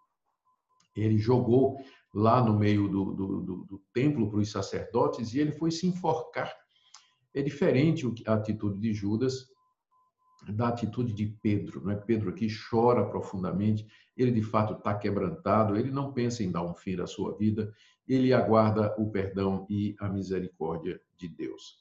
ele 0.96 1.18
jogou 1.18 1.78
lá 2.14 2.44
no 2.44 2.58
meio 2.58 2.88
do, 2.88 3.14
do, 3.14 3.42
do, 3.42 3.66
do 3.66 3.82
templo 3.94 4.30
para 4.30 4.40
os 4.40 4.52
sacerdotes 4.52 5.34
e 5.34 5.40
ele 5.40 5.52
foi 5.52 5.72
se 5.72 5.88
enforcar. 5.88 6.54
É 7.34 7.42
diferente 7.42 8.06
a 8.26 8.34
atitude 8.34 8.80
de 8.80 8.94
Judas 8.94 9.48
da 10.50 10.70
atitude 10.70 11.14
de 11.14 11.28
Pedro. 11.42 11.82
Não 11.84 11.92
é? 11.92 11.96
Pedro 11.96 12.30
aqui 12.30 12.48
chora 12.70 13.06
profundamente, 13.06 13.86
ele 14.16 14.32
de 14.32 14.42
fato 14.42 14.74
está 14.74 14.94
quebrantado, 14.96 15.76
ele 15.76 15.92
não 15.92 16.14
pensa 16.14 16.44
em 16.44 16.52
dar 16.52 16.64
um 16.64 16.74
fim 16.74 17.00
à 17.00 17.08
sua 17.08 17.36
vida, 17.38 17.72
ele 18.08 18.34
aguarda 18.34 18.96
o 18.98 19.12
perdão 19.12 19.66
e 19.70 19.96
a 20.00 20.08
misericórdia 20.08 21.00
de 21.18 21.28
Deus. 21.28 21.78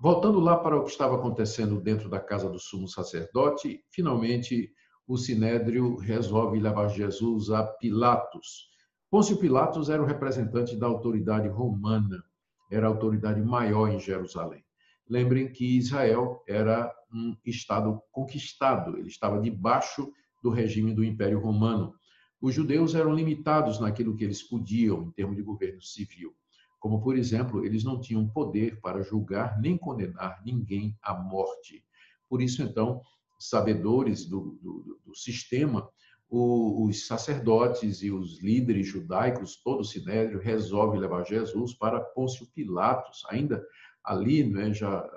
Voltando 0.00 0.38
lá 0.38 0.56
para 0.56 0.76
o 0.76 0.84
que 0.84 0.90
estava 0.90 1.16
acontecendo 1.16 1.80
dentro 1.80 2.08
da 2.08 2.20
casa 2.20 2.48
do 2.48 2.58
sumo 2.58 2.86
sacerdote, 2.86 3.82
finalmente 3.90 4.72
o 5.06 5.16
sinédrio 5.16 5.96
resolve 5.96 6.60
levar 6.60 6.88
Jesus 6.88 7.50
a 7.50 7.64
Pilatos. 7.64 8.68
Pôncio 9.10 9.38
Pilatos 9.38 9.88
era 9.88 10.02
o 10.02 10.06
representante 10.06 10.76
da 10.76 10.86
autoridade 10.86 11.48
romana, 11.48 12.22
era 12.70 12.86
a 12.86 12.90
autoridade 12.90 13.40
maior 13.40 13.88
em 13.88 13.98
Jerusalém. 13.98 14.62
Lembrem 15.08 15.50
que 15.50 15.78
Israel 15.78 16.42
era 16.46 16.94
um 17.10 17.34
estado 17.42 18.02
conquistado, 18.12 18.98
ele 18.98 19.08
estava 19.08 19.40
debaixo 19.40 20.12
do 20.42 20.50
regime 20.50 20.94
do 20.94 21.02
Império 21.02 21.40
Romano. 21.40 21.94
Os 22.38 22.54
judeus 22.54 22.94
eram 22.94 23.14
limitados 23.14 23.80
naquilo 23.80 24.14
que 24.14 24.24
eles 24.24 24.42
podiam 24.42 25.04
em 25.04 25.10
termos 25.12 25.36
de 25.36 25.42
governo 25.42 25.80
civil, 25.80 26.34
como, 26.78 27.00
por 27.00 27.16
exemplo, 27.16 27.64
eles 27.64 27.82
não 27.82 27.98
tinham 27.98 28.28
poder 28.28 28.78
para 28.82 29.02
julgar 29.02 29.58
nem 29.58 29.78
condenar 29.78 30.42
ninguém 30.44 30.94
à 31.02 31.14
morte. 31.14 31.82
Por 32.28 32.42
isso, 32.42 32.62
então, 32.62 33.00
sabedores 33.38 34.26
do, 34.26 34.58
do, 34.62 35.00
do 35.06 35.14
sistema, 35.14 35.88
o, 36.28 36.86
os 36.86 37.06
sacerdotes 37.06 38.02
e 38.02 38.10
os 38.10 38.40
líderes 38.42 38.86
judaicos, 38.86 39.56
todo 39.62 39.80
o 39.80 39.84
sinédrio, 39.84 40.40
resolve 40.40 40.98
levar 40.98 41.24
Jesus 41.24 41.74
para 41.74 42.00
Pôncio 42.00 42.46
Pilatos, 42.54 43.22
ainda 43.30 43.64
ali, 44.04 44.44
né, 44.44 44.72
já 44.72 45.08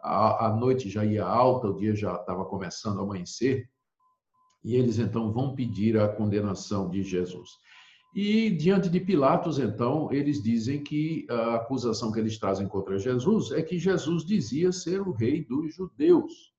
a, 0.00 0.46
a 0.46 0.56
noite 0.56 0.88
já 0.88 1.04
ia 1.04 1.24
alta, 1.24 1.68
o 1.68 1.76
dia 1.76 1.94
já 1.94 2.14
estava 2.14 2.44
começando 2.44 3.00
a 3.00 3.02
amanhecer, 3.02 3.68
e 4.64 4.76
eles 4.76 4.98
então 4.98 5.32
vão 5.32 5.54
pedir 5.54 5.98
a 5.98 6.08
condenação 6.08 6.88
de 6.88 7.02
Jesus. 7.02 7.50
E 8.14 8.50
diante 8.50 8.90
de 8.90 9.00
Pilatos, 9.00 9.58
então, 9.58 10.12
eles 10.12 10.42
dizem 10.42 10.82
que 10.82 11.26
a 11.30 11.54
acusação 11.56 12.12
que 12.12 12.20
eles 12.20 12.38
trazem 12.38 12.68
contra 12.68 12.98
Jesus 12.98 13.50
é 13.52 13.62
que 13.62 13.78
Jesus 13.78 14.24
dizia 14.24 14.70
ser 14.70 15.00
o 15.00 15.12
rei 15.12 15.44
dos 15.44 15.74
judeus, 15.74 16.51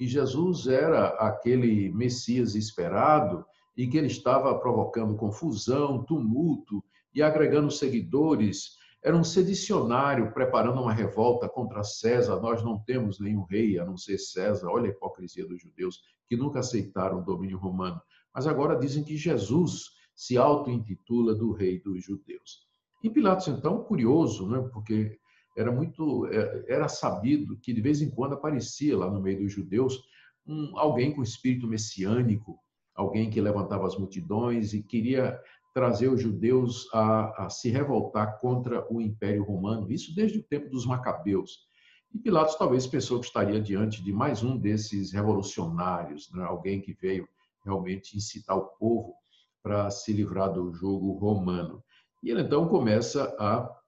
que 0.00 0.06
Jesus 0.06 0.66
era 0.66 1.08
aquele 1.08 1.92
Messias 1.92 2.54
esperado 2.54 3.44
e 3.76 3.86
que 3.86 3.98
ele 3.98 4.06
estava 4.06 4.58
provocando 4.58 5.14
confusão, 5.14 6.02
tumulto 6.02 6.82
e 7.14 7.20
agregando 7.20 7.70
seguidores 7.70 8.78
era 9.04 9.14
um 9.14 9.22
sedicionário 9.22 10.32
preparando 10.32 10.80
uma 10.80 10.94
revolta 10.94 11.46
contra 11.50 11.84
César. 11.84 12.40
Nós 12.40 12.64
não 12.64 12.78
temos 12.78 13.20
nenhum 13.20 13.42
rei 13.42 13.78
a 13.78 13.84
não 13.84 13.98
ser 13.98 14.16
César. 14.16 14.70
Olha 14.70 14.86
a 14.86 14.88
hipocrisia 14.88 15.46
dos 15.46 15.60
judeus 15.60 16.00
que 16.26 16.34
nunca 16.34 16.60
aceitaram 16.60 17.18
o 17.18 17.24
domínio 17.24 17.58
romano. 17.58 18.00
Mas 18.34 18.46
agora 18.46 18.78
dizem 18.78 19.04
que 19.04 19.18
Jesus 19.18 19.90
se 20.14 20.38
auto-intitula 20.38 21.34
do 21.34 21.52
rei 21.52 21.78
dos 21.78 22.02
judeus. 22.02 22.66
E 23.04 23.10
Pilatos, 23.10 23.48
então, 23.48 23.84
curioso, 23.84 24.48
né? 24.48 24.66
porque 24.72 25.18
era 25.60 25.70
muito 25.70 26.26
é, 26.26 26.64
era 26.68 26.88
sabido 26.88 27.58
que 27.58 27.72
de 27.72 27.80
vez 27.80 28.00
em 28.00 28.10
quando 28.10 28.34
aparecia 28.34 28.96
lá 28.96 29.10
no 29.10 29.20
meio 29.20 29.40
dos 29.40 29.52
judeus 29.52 30.00
um, 30.46 30.78
alguém 30.78 31.14
com 31.14 31.22
espírito 31.22 31.66
messiânico, 31.66 32.58
alguém 32.94 33.30
que 33.30 33.40
levantava 33.40 33.86
as 33.86 33.96
multidões 33.96 34.72
e 34.72 34.82
queria 34.82 35.38
trazer 35.74 36.08
os 36.08 36.20
judeus 36.20 36.88
a, 36.92 37.44
a, 37.44 37.50
se 37.50 37.70
revoltar 37.70 38.38
contra 38.40 38.84
o 38.92 39.00
Império 39.00 39.44
Romano, 39.44 39.90
isso 39.92 40.14
desde 40.14 40.38
o 40.38 40.42
tempo 40.42 40.68
dos 40.68 40.86
Macabeus. 40.86 41.68
E 42.12 42.18
Pilatos 42.18 42.56
talvez 42.56 42.86
pensou 42.86 43.20
que 43.20 43.26
estaria 43.26 43.60
diante 43.60 44.02
de 44.02 44.12
mais 44.12 44.42
um 44.42 44.58
desses 44.58 45.12
revolucionários, 45.12 46.28
né? 46.32 46.42
alguém 46.42 46.80
que 46.80 46.92
veio 46.94 47.28
realmente 47.64 48.16
incitar 48.16 48.56
o 48.56 48.66
povo 48.78 49.14
para 49.62 49.90
se 49.90 50.12
livrar 50.12 50.52
do 50.52 50.72
jogo 50.72 51.12
romano. 51.12 51.84
E 52.22 52.30
ele 52.30 52.42
então 52.42 52.66
começa 52.66 53.24
a, 53.38 53.79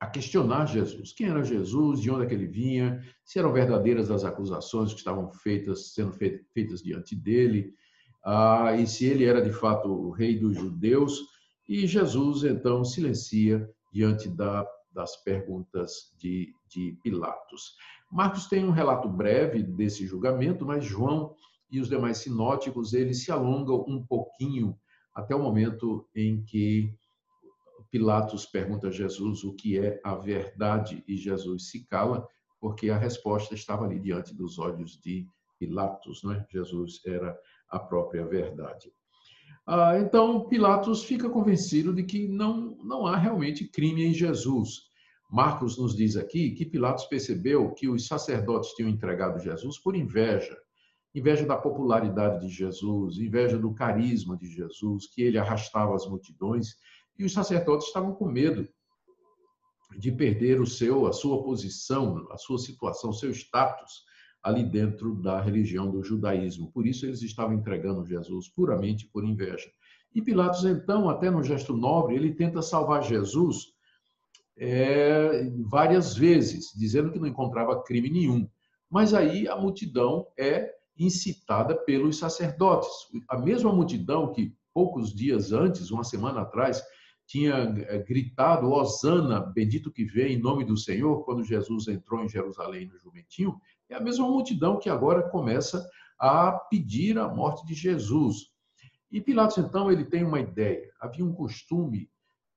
a 0.00 0.06
questionar 0.06 0.66
Jesus. 0.66 1.12
Quem 1.12 1.28
era 1.28 1.44
Jesus? 1.44 2.00
De 2.00 2.10
onde 2.10 2.24
é 2.24 2.26
que 2.26 2.34
ele 2.34 2.46
vinha? 2.46 3.04
Se 3.22 3.38
eram 3.38 3.52
verdadeiras 3.52 4.10
as 4.10 4.24
acusações 4.24 4.92
que 4.92 4.98
estavam 4.98 5.30
feitas, 5.30 5.92
sendo 5.92 6.12
feitas 6.12 6.82
diante 6.82 7.14
dele 7.14 7.74
ah, 8.24 8.74
e 8.76 8.86
se 8.86 9.06
ele 9.06 9.24
era 9.24 9.40
de 9.40 9.52
fato 9.52 9.88
o 9.88 10.10
rei 10.10 10.38
dos 10.38 10.56
judeus, 10.56 11.20
e 11.68 11.86
Jesus 11.86 12.44
então 12.44 12.84
silencia 12.84 13.68
diante 13.92 14.28
da, 14.28 14.66
das 14.92 15.16
perguntas 15.22 16.14
de, 16.18 16.54
de 16.68 16.98
Pilatos. 17.02 17.76
Marcos 18.10 18.46
tem 18.46 18.64
um 18.64 18.72
relato 18.72 19.08
breve 19.08 19.62
desse 19.62 20.06
julgamento, 20.06 20.66
mas 20.66 20.84
João 20.84 21.34
e 21.70 21.80
os 21.80 21.88
demais 21.88 22.18
sinóticos 22.18 22.92
eles 22.92 23.22
se 23.24 23.30
alongam 23.30 23.84
um 23.86 24.04
pouquinho 24.04 24.76
até 25.14 25.34
o 25.34 25.42
momento 25.42 26.06
em 26.14 26.42
que 26.42 26.92
Pilatos 27.90 28.46
pergunta 28.46 28.88
a 28.88 28.90
Jesus 28.90 29.42
o 29.44 29.54
que 29.54 29.78
é 29.78 30.00
a 30.04 30.14
verdade 30.14 31.02
e 31.08 31.16
Jesus 31.16 31.70
se 31.70 31.84
cala, 31.86 32.26
porque 32.60 32.90
a 32.90 32.98
resposta 32.98 33.54
estava 33.54 33.84
ali 33.84 33.98
diante 33.98 34.34
dos 34.34 34.58
olhos 34.58 34.98
de 35.00 35.26
Pilatos, 35.58 36.22
não 36.22 36.32
é? 36.32 36.46
Jesus 36.50 37.00
era 37.04 37.36
a 37.68 37.78
própria 37.78 38.26
verdade. 38.26 38.92
Ah, 39.66 39.98
então, 39.98 40.48
Pilatos 40.48 41.04
fica 41.04 41.28
convencido 41.28 41.92
de 41.92 42.02
que 42.02 42.26
não, 42.26 42.76
não 42.82 43.06
há 43.06 43.16
realmente 43.16 43.68
crime 43.68 44.04
em 44.04 44.14
Jesus. 44.14 44.90
Marcos 45.30 45.78
nos 45.78 45.94
diz 45.94 46.16
aqui 46.16 46.50
que 46.52 46.66
Pilatos 46.66 47.04
percebeu 47.04 47.72
que 47.72 47.88
os 47.88 48.06
sacerdotes 48.06 48.72
tinham 48.72 48.90
entregado 48.90 49.38
Jesus 49.38 49.78
por 49.78 49.94
inveja. 49.94 50.56
inveja 51.14 51.44
da 51.44 51.56
popularidade 51.56 52.46
de 52.46 52.52
Jesus, 52.52 53.18
inveja 53.18 53.58
do 53.58 53.74
carisma 53.74 54.36
de 54.36 54.48
Jesus, 54.48 55.06
que 55.12 55.22
ele 55.22 55.38
arrastava 55.38 55.94
as 55.94 56.06
multidões, 56.06 56.76
e 57.20 57.24
os 57.24 57.34
sacerdotes 57.34 57.88
estavam 57.88 58.14
com 58.14 58.26
medo 58.26 58.66
de 59.98 60.10
perder 60.10 60.58
o 60.58 60.66
seu, 60.66 61.06
a 61.06 61.12
sua 61.12 61.42
posição, 61.42 62.26
a 62.30 62.38
sua 62.38 62.58
situação, 62.58 63.12
seu 63.12 63.30
status 63.30 64.04
ali 64.42 64.64
dentro 64.64 65.14
da 65.20 65.38
religião 65.38 65.90
do 65.90 66.02
judaísmo. 66.02 66.72
Por 66.72 66.86
isso 66.86 67.04
eles 67.04 67.20
estavam 67.20 67.52
entregando 67.52 68.06
Jesus 68.06 68.48
puramente 68.48 69.06
por 69.06 69.22
inveja. 69.22 69.70
E 70.14 70.22
Pilatos, 70.22 70.64
então, 70.64 71.10
até 71.10 71.30
no 71.30 71.42
gesto 71.42 71.76
nobre, 71.76 72.16
ele 72.16 72.32
tenta 72.32 72.62
salvar 72.62 73.02
Jesus 73.02 73.66
é, 74.56 75.50
várias 75.68 76.16
vezes, 76.16 76.72
dizendo 76.74 77.12
que 77.12 77.18
não 77.18 77.26
encontrava 77.26 77.82
crime 77.82 78.08
nenhum. 78.08 78.48
Mas 78.88 79.12
aí 79.12 79.46
a 79.46 79.56
multidão 79.56 80.26
é 80.38 80.72
incitada 80.98 81.76
pelos 81.76 82.18
sacerdotes. 82.18 82.90
A 83.28 83.36
mesma 83.38 83.72
multidão 83.72 84.32
que 84.32 84.54
poucos 84.72 85.14
dias 85.14 85.52
antes, 85.52 85.90
uma 85.90 86.02
semana 86.02 86.40
atrás, 86.40 86.82
tinha 87.30 87.54
é, 87.86 87.98
gritado 87.98 88.72
Osana, 88.72 89.38
bendito 89.40 89.92
que 89.92 90.04
vem 90.04 90.34
em 90.34 90.40
nome 90.40 90.64
do 90.64 90.76
Senhor, 90.76 91.24
quando 91.24 91.44
Jesus 91.44 91.86
entrou 91.86 92.24
em 92.24 92.28
Jerusalém 92.28 92.88
no 92.88 92.98
jumentinho, 92.98 93.56
é 93.88 93.94
a 93.94 94.00
mesma 94.00 94.26
multidão 94.26 94.80
que 94.80 94.90
agora 94.90 95.22
começa 95.22 95.88
a 96.18 96.50
pedir 96.50 97.16
a 97.20 97.28
morte 97.28 97.64
de 97.64 97.72
Jesus. 97.72 98.50
E 99.12 99.20
Pilatos, 99.20 99.58
então, 99.58 99.92
ele 99.92 100.04
tem 100.04 100.24
uma 100.24 100.40
ideia. 100.40 100.90
Havia 101.00 101.24
um 101.24 101.32
costume, 101.32 102.10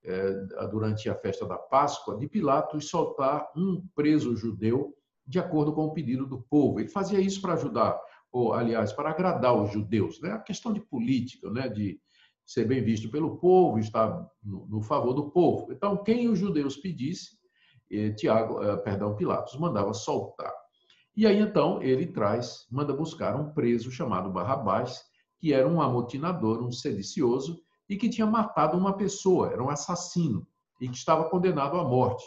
é, 0.04 0.34
durante 0.72 1.08
a 1.08 1.16
festa 1.16 1.46
da 1.46 1.58
Páscoa, 1.58 2.18
de 2.18 2.28
Pilatos 2.28 2.90
soltar 2.90 3.48
um 3.56 3.86
preso 3.94 4.36
judeu 4.36 4.98
de 5.26 5.38
acordo 5.38 5.72
com 5.72 5.86
o 5.86 5.94
pedido 5.94 6.26
do 6.26 6.42
povo. 6.42 6.80
Ele 6.80 6.90
fazia 6.90 7.20
isso 7.20 7.40
para 7.40 7.54
ajudar, 7.54 8.02
ou, 8.32 8.54
aliás, 8.54 8.92
para 8.92 9.12
agradar 9.12 9.56
os 9.56 9.72
judeus. 9.72 10.20
Né? 10.20 10.32
A 10.32 10.40
questão 10.40 10.74
de 10.74 10.82
política, 10.82 11.48
né? 11.52 11.70
de 11.70 12.02
ser 12.46 12.66
bem 12.66 12.84
visto 12.84 13.10
pelo 13.10 13.38
povo, 13.38 13.80
estar 13.80 14.26
no, 14.44 14.68
no 14.68 14.82
favor 14.82 15.14
do 15.14 15.32
povo. 15.32 15.72
Então, 15.72 16.04
quem 16.04 16.28
os 16.28 16.40
judeus 16.40 16.78
pedisse, 16.78 17.38
eh, 17.92 18.12
Tiago, 18.12 18.62
eh, 18.62 18.78
perdão, 18.78 19.16
Pilatos 19.16 19.58
mandava 19.58 19.94
soltar. 19.94 20.54
E 21.16 21.28
aí 21.28 21.40
então 21.40 21.82
ele 21.82 22.08
traz, 22.08 22.66
manda 22.72 22.94
buscar 22.94 23.40
um 23.40 23.54
preso 23.54 23.92
chamado 23.92 24.32
Barrabás, 24.32 25.04
que 25.40 25.54
era 25.54 25.68
um 25.68 25.80
amotinador, 25.82 26.64
um 26.64 26.72
sedicioso 26.72 27.62
e 27.88 27.96
que 27.96 28.10
tinha 28.10 28.26
matado 28.26 28.78
uma 28.78 28.98
pessoa, 28.98 29.52
era 29.52 29.64
um 29.64 29.70
assassino 29.70 30.48
e 30.82 30.90
que 30.90 30.98
estava 30.98 31.30
condenado 31.30 31.78
à 31.78 31.84
morte. 31.84 32.24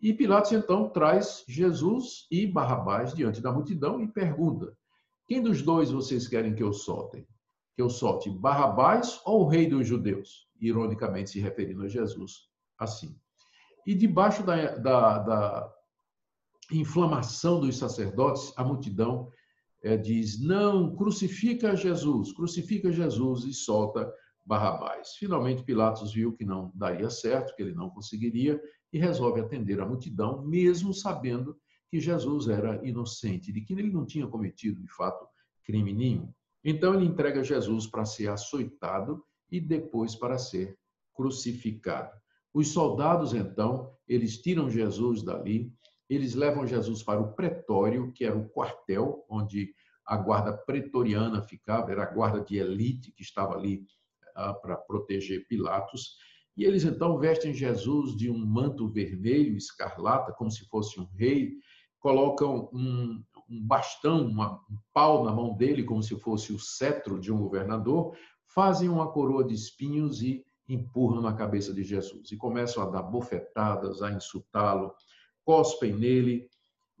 E 0.00 0.12
Pilatos 0.12 0.52
então 0.52 0.88
traz 0.88 1.44
Jesus 1.48 2.26
e 2.30 2.46
Barrabás 2.46 3.12
diante 3.12 3.40
da 3.40 3.52
multidão 3.52 4.00
e 4.00 4.06
pergunta: 4.06 4.74
Quem 5.26 5.42
dos 5.42 5.60
dois 5.60 5.90
vocês 5.90 6.28
querem 6.28 6.54
que 6.54 6.62
eu 6.62 6.72
solte? 6.72 7.26
Que 7.80 7.82
eu 7.82 7.88
solte 7.88 8.28
Barrabás 8.28 9.22
ou 9.24 9.40
o 9.40 9.48
rei 9.48 9.66
dos 9.66 9.88
judeus? 9.88 10.46
Ironicamente 10.60 11.30
se 11.30 11.40
referindo 11.40 11.82
a 11.82 11.88
Jesus 11.88 12.50
assim. 12.78 13.18
E 13.86 13.94
debaixo 13.94 14.42
da, 14.42 14.76
da, 14.76 15.18
da 15.20 15.72
inflamação 16.70 17.58
dos 17.58 17.78
sacerdotes, 17.78 18.52
a 18.58 18.62
multidão 18.62 19.30
é, 19.82 19.96
diz: 19.96 20.38
não, 20.38 20.94
crucifica 20.94 21.74
Jesus, 21.74 22.34
crucifica 22.34 22.92
Jesus 22.92 23.44
e 23.44 23.54
solta 23.54 24.12
Barrabás. 24.44 25.14
Finalmente, 25.14 25.64
Pilatos 25.64 26.12
viu 26.12 26.34
que 26.34 26.44
não 26.44 26.70
daria 26.74 27.08
certo, 27.08 27.56
que 27.56 27.62
ele 27.62 27.72
não 27.72 27.88
conseguiria, 27.88 28.60
e 28.92 28.98
resolve 28.98 29.40
atender 29.40 29.80
a 29.80 29.86
multidão, 29.86 30.42
mesmo 30.42 30.92
sabendo 30.92 31.56
que 31.88 31.98
Jesus 31.98 32.46
era 32.46 32.86
inocente, 32.86 33.50
de 33.50 33.62
que 33.62 33.72
ele 33.72 33.90
não 33.90 34.04
tinha 34.04 34.26
cometido, 34.26 34.82
de 34.82 34.92
fato, 34.92 35.26
crime 35.64 35.94
nenhum. 35.94 36.30
Então, 36.64 36.94
ele 36.94 37.06
entrega 37.06 37.42
Jesus 37.42 37.86
para 37.86 38.04
ser 38.04 38.28
açoitado 38.28 39.24
e 39.50 39.60
depois 39.60 40.14
para 40.14 40.38
ser 40.38 40.78
crucificado. 41.14 42.10
Os 42.52 42.68
soldados, 42.68 43.32
então, 43.32 43.94
eles 44.06 44.38
tiram 44.40 44.68
Jesus 44.68 45.22
dali, 45.22 45.72
eles 46.08 46.34
levam 46.34 46.66
Jesus 46.66 47.02
para 47.02 47.20
o 47.20 47.32
pretório, 47.34 48.12
que 48.12 48.24
era 48.24 48.36
o 48.36 48.48
quartel 48.48 49.24
onde 49.28 49.72
a 50.04 50.16
guarda 50.16 50.52
pretoriana 50.52 51.40
ficava, 51.40 51.92
era 51.92 52.02
a 52.02 52.12
guarda 52.12 52.40
de 52.40 52.56
elite 52.56 53.12
que 53.12 53.22
estava 53.22 53.54
ali 53.54 53.86
ah, 54.34 54.52
para 54.52 54.76
proteger 54.76 55.46
Pilatos. 55.46 56.16
E 56.56 56.64
eles 56.64 56.84
então 56.84 57.16
vestem 57.16 57.54
Jesus 57.54 58.16
de 58.16 58.28
um 58.28 58.36
manto 58.36 58.88
vermelho, 58.88 59.56
escarlata, 59.56 60.32
como 60.32 60.50
se 60.50 60.66
fosse 60.66 60.98
um 60.98 61.04
rei, 61.14 61.52
colocam 62.00 62.68
um, 62.72 63.22
um 63.50 63.66
bastão, 63.66 64.26
uma, 64.26 64.54
um 64.70 64.78
pau 64.92 65.24
na 65.24 65.32
mão 65.32 65.56
dele, 65.56 65.82
como 65.82 66.02
se 66.02 66.18
fosse 66.20 66.52
o 66.52 66.58
cetro 66.58 67.18
de 67.18 67.32
um 67.32 67.38
governador, 67.38 68.16
fazem 68.46 68.88
uma 68.88 69.10
coroa 69.10 69.44
de 69.44 69.54
espinhos 69.54 70.22
e 70.22 70.44
empurram 70.68 71.20
na 71.20 71.34
cabeça 71.34 71.74
de 71.74 71.82
Jesus. 71.82 72.30
E 72.30 72.36
começam 72.36 72.82
a 72.82 72.90
dar 72.90 73.02
bofetadas, 73.02 74.02
a 74.02 74.12
insultá-lo, 74.12 74.94
cospem 75.44 75.92
nele, 75.92 76.48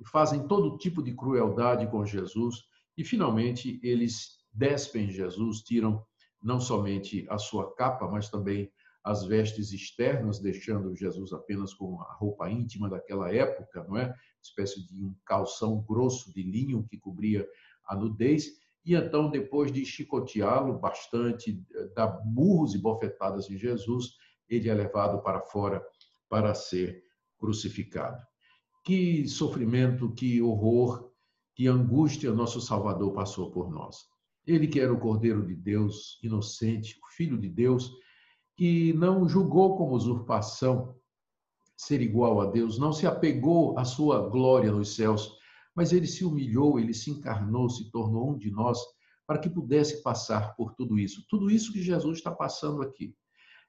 fazem 0.06 0.46
todo 0.46 0.78
tipo 0.78 1.02
de 1.02 1.14
crueldade 1.14 1.86
com 1.88 2.04
Jesus 2.04 2.64
e 2.96 3.04
finalmente 3.04 3.78
eles 3.82 4.38
despem 4.52 5.10
Jesus, 5.10 5.60
tiram 5.60 6.04
não 6.42 6.60
somente 6.60 7.26
a 7.28 7.38
sua 7.38 7.74
capa, 7.74 8.08
mas 8.08 8.28
também 8.28 8.70
as 9.04 9.24
vestes 9.24 9.72
externas, 9.72 10.40
deixando 10.40 10.94
Jesus 10.94 11.32
apenas 11.32 11.72
com 11.72 12.00
a 12.02 12.12
roupa 12.14 12.50
íntima 12.50 12.88
daquela 12.88 13.32
época, 13.32 13.84
não 13.88 13.96
é? 13.96 14.14
Espécie 14.42 14.86
de 14.86 15.04
um 15.04 15.14
calção 15.24 15.82
grosso 15.82 16.32
de 16.32 16.42
linho 16.42 16.86
que 16.88 16.98
cobria 16.98 17.46
a 17.86 17.94
nudez. 17.94 18.58
E 18.84 18.94
então, 18.94 19.30
depois 19.30 19.70
de 19.70 19.84
chicoteá-lo 19.84 20.78
bastante, 20.78 21.62
dar 21.94 22.24
murros 22.24 22.74
e 22.74 22.78
bofetadas 22.78 23.50
em 23.50 23.58
Jesus, 23.58 24.14
ele 24.48 24.68
é 24.68 24.74
levado 24.74 25.22
para 25.22 25.40
fora 25.40 25.84
para 26.28 26.54
ser 26.54 27.04
crucificado. 27.38 28.22
Que 28.84 29.28
sofrimento, 29.28 30.12
que 30.12 30.40
horror, 30.40 31.10
que 31.54 31.66
angústia 31.66 32.32
nosso 32.32 32.60
Salvador 32.60 33.12
passou 33.12 33.50
por 33.50 33.70
nós. 33.70 34.08
Ele 34.46 34.66
que 34.66 34.80
era 34.80 34.92
o 34.92 34.98
Cordeiro 34.98 35.46
de 35.46 35.54
Deus, 35.54 36.18
inocente, 36.22 36.98
o 37.04 37.14
Filho 37.14 37.38
de 37.38 37.48
Deus, 37.48 37.92
que 38.56 38.92
não 38.94 39.28
julgou 39.28 39.76
como 39.76 39.94
usurpação 39.94 40.94
ser 41.80 42.02
igual 42.02 42.42
a 42.42 42.46
Deus, 42.46 42.78
não 42.78 42.92
se 42.92 43.06
apegou 43.06 43.78
à 43.78 43.84
sua 43.84 44.28
glória 44.28 44.70
nos 44.70 44.94
céus, 44.94 45.34
mas 45.74 45.92
ele 45.92 46.06
se 46.06 46.24
humilhou, 46.24 46.78
ele 46.78 46.92
se 46.92 47.10
encarnou, 47.10 47.70
se 47.70 47.90
tornou 47.90 48.32
um 48.32 48.36
de 48.36 48.50
nós, 48.50 48.78
para 49.26 49.38
que 49.38 49.48
pudesse 49.48 50.02
passar 50.02 50.54
por 50.56 50.74
tudo 50.74 50.98
isso. 50.98 51.24
Tudo 51.28 51.50
isso 51.50 51.72
que 51.72 51.82
Jesus 51.82 52.18
está 52.18 52.30
passando 52.30 52.82
aqui 52.82 53.14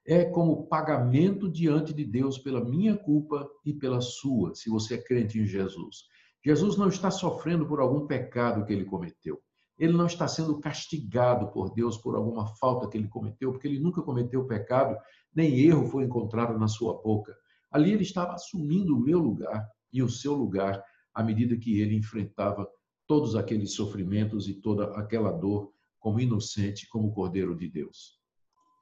é 0.06 0.26
como 0.26 0.68
pagamento 0.68 1.50
diante 1.50 1.94
de 1.94 2.04
Deus 2.04 2.38
pela 2.38 2.66
minha 2.66 2.98
culpa 2.98 3.48
e 3.64 3.74
pela 3.74 4.02
sua, 4.02 4.54
se 4.56 4.70
você 4.70 4.96
é 4.96 5.02
crente 5.02 5.40
em 5.40 5.46
Jesus. 5.46 6.04
Jesus 6.44 6.76
não 6.76 6.90
está 6.90 7.10
sofrendo 7.10 7.66
por 7.66 7.80
algum 7.80 8.08
pecado 8.08 8.66
que 8.66 8.74
ele 8.74 8.84
cometeu. 8.84 9.40
Ele 9.80 9.94
não 9.94 10.08
está 10.08 10.28
sendo 10.28 10.60
castigado 10.60 11.52
por 11.52 11.74
Deus 11.74 11.98
por 11.98 12.16
alguma 12.16 12.48
falta 12.58 12.90
que 12.90 12.98
ele 12.98 13.08
cometeu, 13.08 13.52
porque 13.52 13.68
ele 13.68 13.80
nunca 13.80 14.02
cometeu 14.02 14.46
pecado, 14.46 14.98
nem 15.34 15.60
erro 15.60 15.88
foi 15.88 16.04
encontrado 16.04 16.60
na 16.60 16.68
sua 16.68 17.02
boca. 17.02 17.34
Ali 17.72 17.94
ele 17.94 18.04
estava 18.04 18.34
assumindo 18.34 18.96
o 18.96 19.00
meu 19.00 19.20
lugar 19.20 19.68
e 19.92 20.04
o 20.04 20.10
seu 20.10 20.34
lugar 20.34 20.84
à 21.14 21.24
medida 21.24 21.58
que 21.58 21.80
ele 21.80 21.96
enfrentava 21.96 22.68
todos 23.08 23.36
aqueles 23.36 23.74
sofrimentos 23.74 24.48
e 24.48 24.54
toda 24.54 24.86
aquela 24.98 25.32
dor 25.32 25.72
como 26.00 26.20
inocente, 26.20 26.88
como 26.90 27.12
Cordeiro 27.14 27.56
de 27.56 27.68
Deus. 27.70 28.20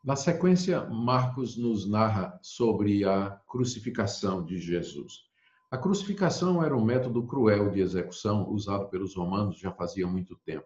Na 0.03 0.15
sequência, 0.15 0.85
Marcos 0.85 1.57
nos 1.57 1.89
narra 1.89 2.39
sobre 2.41 3.03
a 3.03 3.31
crucificação 3.47 4.45
de 4.45 4.57
Jesus. 4.57 5.29
A 5.69 5.77
crucificação 5.77 6.63
era 6.63 6.75
um 6.75 6.83
método 6.83 7.27
cruel 7.27 7.69
de 7.69 7.81
execução 7.81 8.49
usado 8.49 8.89
pelos 8.89 9.15
romanos 9.15 9.59
já 9.59 9.71
fazia 9.71 10.07
muito 10.07 10.35
tempo. 10.45 10.65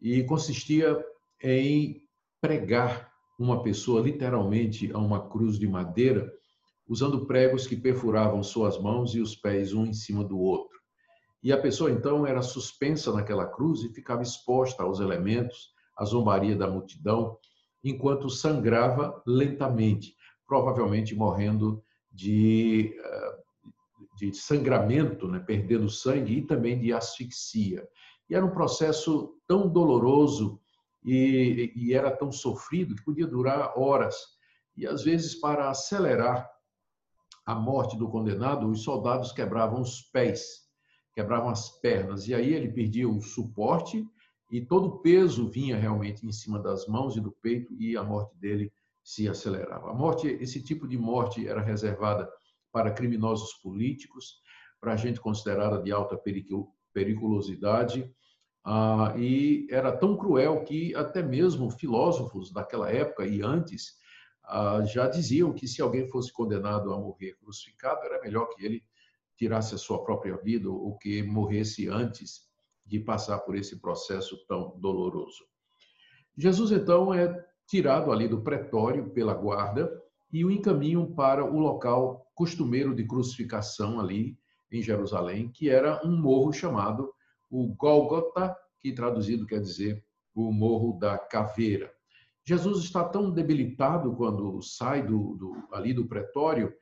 E 0.00 0.24
consistia 0.24 1.04
em 1.42 2.02
pregar 2.40 3.12
uma 3.38 3.62
pessoa 3.62 4.00
literalmente 4.00 4.90
a 4.92 4.98
uma 4.98 5.28
cruz 5.28 5.58
de 5.58 5.68
madeira, 5.68 6.32
usando 6.88 7.26
pregos 7.26 7.66
que 7.66 7.76
perfuravam 7.76 8.42
suas 8.42 8.78
mãos 8.80 9.14
e 9.14 9.20
os 9.20 9.36
pés 9.36 9.72
um 9.74 9.84
em 9.84 9.92
cima 9.92 10.24
do 10.24 10.38
outro. 10.38 10.78
E 11.42 11.52
a 11.52 11.60
pessoa 11.60 11.90
então 11.90 12.26
era 12.26 12.42
suspensa 12.42 13.12
naquela 13.12 13.46
cruz 13.46 13.82
e 13.82 13.92
ficava 13.92 14.22
exposta 14.22 14.82
aos 14.82 14.98
elementos, 14.98 15.72
à 15.96 16.04
zombaria 16.04 16.56
da 16.56 16.68
multidão 16.68 17.38
enquanto 17.84 18.28
sangrava 18.28 19.22
lentamente, 19.26 20.16
provavelmente 20.46 21.14
morrendo 21.14 21.82
de, 22.10 22.92
eh, 22.98 23.36
de 24.16 24.34
sangramento, 24.34 25.28
né? 25.28 25.38
perdendo 25.38 25.88
sangue 25.88 26.38
e 26.38 26.46
também 26.46 26.78
de 26.78 26.92
asfixia. 26.92 27.86
E 28.28 28.34
era 28.34 28.44
um 28.44 28.50
processo 28.50 29.36
tão 29.46 29.68
doloroso 29.68 30.60
e, 31.04 31.72
e 31.76 31.94
era 31.94 32.10
tão 32.10 32.32
sofrido 32.32 32.94
que 32.94 33.04
podia 33.04 33.26
durar 33.26 33.78
horas. 33.78 34.16
E 34.76 34.86
às 34.86 35.04
vezes, 35.04 35.34
para 35.34 35.70
acelerar 35.70 36.48
a 37.48 37.54
morte 37.54 37.96
do 37.96 38.10
condenado, 38.10 38.68
os 38.68 38.82
soldados 38.82 39.32
quebravam 39.32 39.80
os 39.80 40.02
pés, 40.02 40.68
quebravam 41.14 41.48
as 41.48 41.80
pernas, 41.80 42.28
e 42.28 42.34
aí 42.34 42.52
ele 42.52 42.70
perdia 42.70 43.08
o 43.08 43.22
suporte 43.22 44.06
e 44.52 44.60
todo 44.60 44.88
o 44.88 44.98
peso 44.98 45.48
vinha 45.48 45.78
realmente 45.78 46.26
em 46.26 46.30
cima 46.30 46.58
das 46.58 46.86
mãos 46.86 47.16
e 47.16 47.22
do 47.22 47.32
peito 47.32 47.74
e 47.80 47.96
a 47.96 48.02
morte 48.04 48.36
dele 48.36 48.70
se 49.02 49.26
acelerava. 49.26 49.90
A 49.90 49.94
morte, 49.94 50.26
esse 50.26 50.62
tipo 50.62 50.86
de 50.86 50.98
morte 50.98 51.48
era 51.48 51.62
reservada 51.62 52.30
para 52.70 52.90
criminosos 52.90 53.54
políticos, 53.62 54.42
para 54.78 54.94
gente 54.96 55.18
considerada 55.18 55.82
de 55.82 55.90
alta 55.90 56.20
periculosidade, 56.92 58.12
ah, 58.62 59.14
e 59.16 59.66
era 59.70 59.90
tão 59.90 60.18
cruel 60.18 60.64
que 60.64 60.94
até 60.94 61.22
mesmo 61.22 61.70
filósofos 61.70 62.52
daquela 62.52 62.92
época 62.92 63.26
e 63.26 63.40
antes 63.40 63.97
ah, 64.48 64.82
já 64.82 65.06
diziam 65.06 65.52
que 65.52 65.68
se 65.68 65.82
alguém 65.82 66.08
fosse 66.08 66.32
condenado 66.32 66.92
a 66.92 66.98
morrer 66.98 67.36
crucificado, 67.38 68.04
era 68.04 68.20
melhor 68.20 68.46
que 68.48 68.64
ele 68.64 68.82
tirasse 69.36 69.74
a 69.74 69.78
sua 69.78 70.02
própria 70.02 70.36
vida 70.36 70.70
ou 70.70 70.96
que 70.96 71.22
morresse 71.22 71.88
antes 71.88 72.48
de 72.84 72.98
passar 72.98 73.40
por 73.40 73.54
esse 73.54 73.78
processo 73.78 74.36
tão 74.46 74.78
doloroso. 74.80 75.44
Jesus, 76.36 76.72
então, 76.72 77.12
é 77.12 77.46
tirado 77.66 78.10
ali 78.10 78.26
do 78.26 78.40
pretório 78.40 79.10
pela 79.10 79.34
guarda 79.34 79.90
e 80.32 80.44
o 80.44 80.50
encaminham 80.50 81.12
para 81.12 81.44
o 81.44 81.58
local 81.58 82.26
costumeiro 82.34 82.94
de 82.94 83.06
crucificação 83.06 84.00
ali 84.00 84.38
em 84.72 84.82
Jerusalém, 84.82 85.50
que 85.50 85.68
era 85.68 86.00
um 86.06 86.16
morro 86.16 86.52
chamado 86.52 87.12
o 87.50 87.66
Gólgota, 87.68 88.56
que 88.80 88.92
traduzido 88.92 89.46
quer 89.46 89.60
dizer 89.60 90.04
o 90.34 90.52
Morro 90.52 90.98
da 90.98 91.18
Caveira. 91.18 91.92
Jesus 92.48 92.82
está 92.82 93.04
tão 93.04 93.30
debilitado 93.30 94.16
quando 94.16 94.62
sai 94.62 95.06
do, 95.06 95.34
do 95.34 95.68
ali 95.70 95.92
do 95.92 96.08
pretório, 96.08 96.72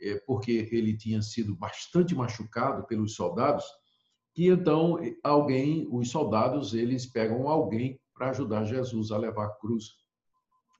é, 0.00 0.14
porque 0.26 0.66
ele 0.72 0.96
tinha 0.96 1.20
sido 1.20 1.54
bastante 1.54 2.14
machucado 2.14 2.86
pelos 2.86 3.16
soldados, 3.16 3.66
que 4.32 4.46
então 4.48 4.98
alguém, 5.22 5.86
os 5.92 6.10
soldados, 6.10 6.72
eles 6.72 7.04
pegam 7.04 7.46
alguém 7.48 8.00
para 8.14 8.30
ajudar 8.30 8.64
Jesus 8.64 9.10
a 9.10 9.18
levar 9.18 9.44
a 9.44 9.54
cruz 9.56 9.90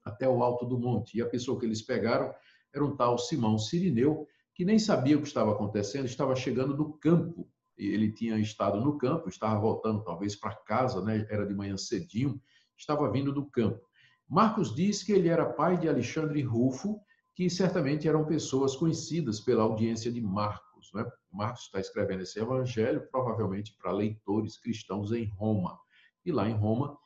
até 0.03 0.27
o 0.27 0.41
alto 0.41 0.65
do 0.65 0.79
monte. 0.79 1.19
E 1.19 1.21
a 1.21 1.29
pessoa 1.29 1.59
que 1.59 1.65
eles 1.67 1.83
pegaram 1.83 2.33
era 2.73 2.83
um 2.83 2.95
tal 2.95 3.19
Simão 3.19 3.59
Sirineu, 3.59 4.25
que 4.55 4.65
nem 4.65 4.79
sabia 4.79 5.17
o 5.19 5.21
que 5.21 5.27
estava 5.27 5.51
acontecendo, 5.51 6.05
estava 6.05 6.35
chegando 6.35 6.75
do 6.75 6.93
campo. 6.93 7.47
E 7.77 7.85
ele 7.85 8.11
tinha 8.11 8.39
estado 8.39 8.81
no 8.81 8.97
campo, 8.97 9.29
estava 9.29 9.59
voltando 9.59 10.03
talvez 10.03 10.35
para 10.35 10.55
casa, 10.55 10.99
né? 11.03 11.27
era 11.29 11.45
de 11.45 11.53
manhã 11.53 11.77
cedinho, 11.77 12.41
estava 12.75 13.11
vindo 13.11 13.31
do 13.31 13.45
campo. 13.45 13.90
Marcos 14.31 14.73
diz 14.73 15.03
que 15.03 15.11
ele 15.11 15.27
era 15.27 15.45
pai 15.45 15.77
de 15.77 15.89
Alexandre 15.89 16.41
Rufo, 16.41 17.01
que 17.35 17.49
certamente 17.49 18.07
eram 18.07 18.23
pessoas 18.25 18.77
conhecidas 18.77 19.41
pela 19.41 19.63
audiência 19.63 20.09
de 20.09 20.21
Marcos. 20.21 20.89
Né? 20.93 21.05
Marcos 21.29 21.63
está 21.63 21.81
escrevendo 21.81 22.23
esse 22.23 22.39
evangelho 22.39 23.05
provavelmente 23.11 23.75
para 23.77 23.91
leitores 23.91 24.57
cristãos 24.57 25.11
em 25.11 25.25
Roma. 25.25 25.77
E 26.25 26.31
lá 26.31 26.49
em 26.49 26.53
Roma, 26.53 26.97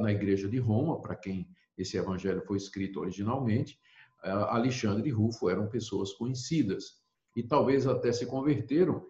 na 0.00 0.10
igreja 0.10 0.48
de 0.48 0.58
Roma, 0.58 0.98
para 1.02 1.14
quem 1.14 1.46
esse 1.76 1.98
evangelho 1.98 2.40
foi 2.46 2.56
escrito 2.56 3.00
originalmente, 3.00 3.78
Alexandre 4.22 5.10
e 5.10 5.12
Rufo 5.12 5.50
eram 5.50 5.68
pessoas 5.68 6.14
conhecidas 6.14 7.02
e 7.36 7.42
talvez 7.42 7.86
até 7.86 8.12
se 8.12 8.24
converteram 8.24 9.04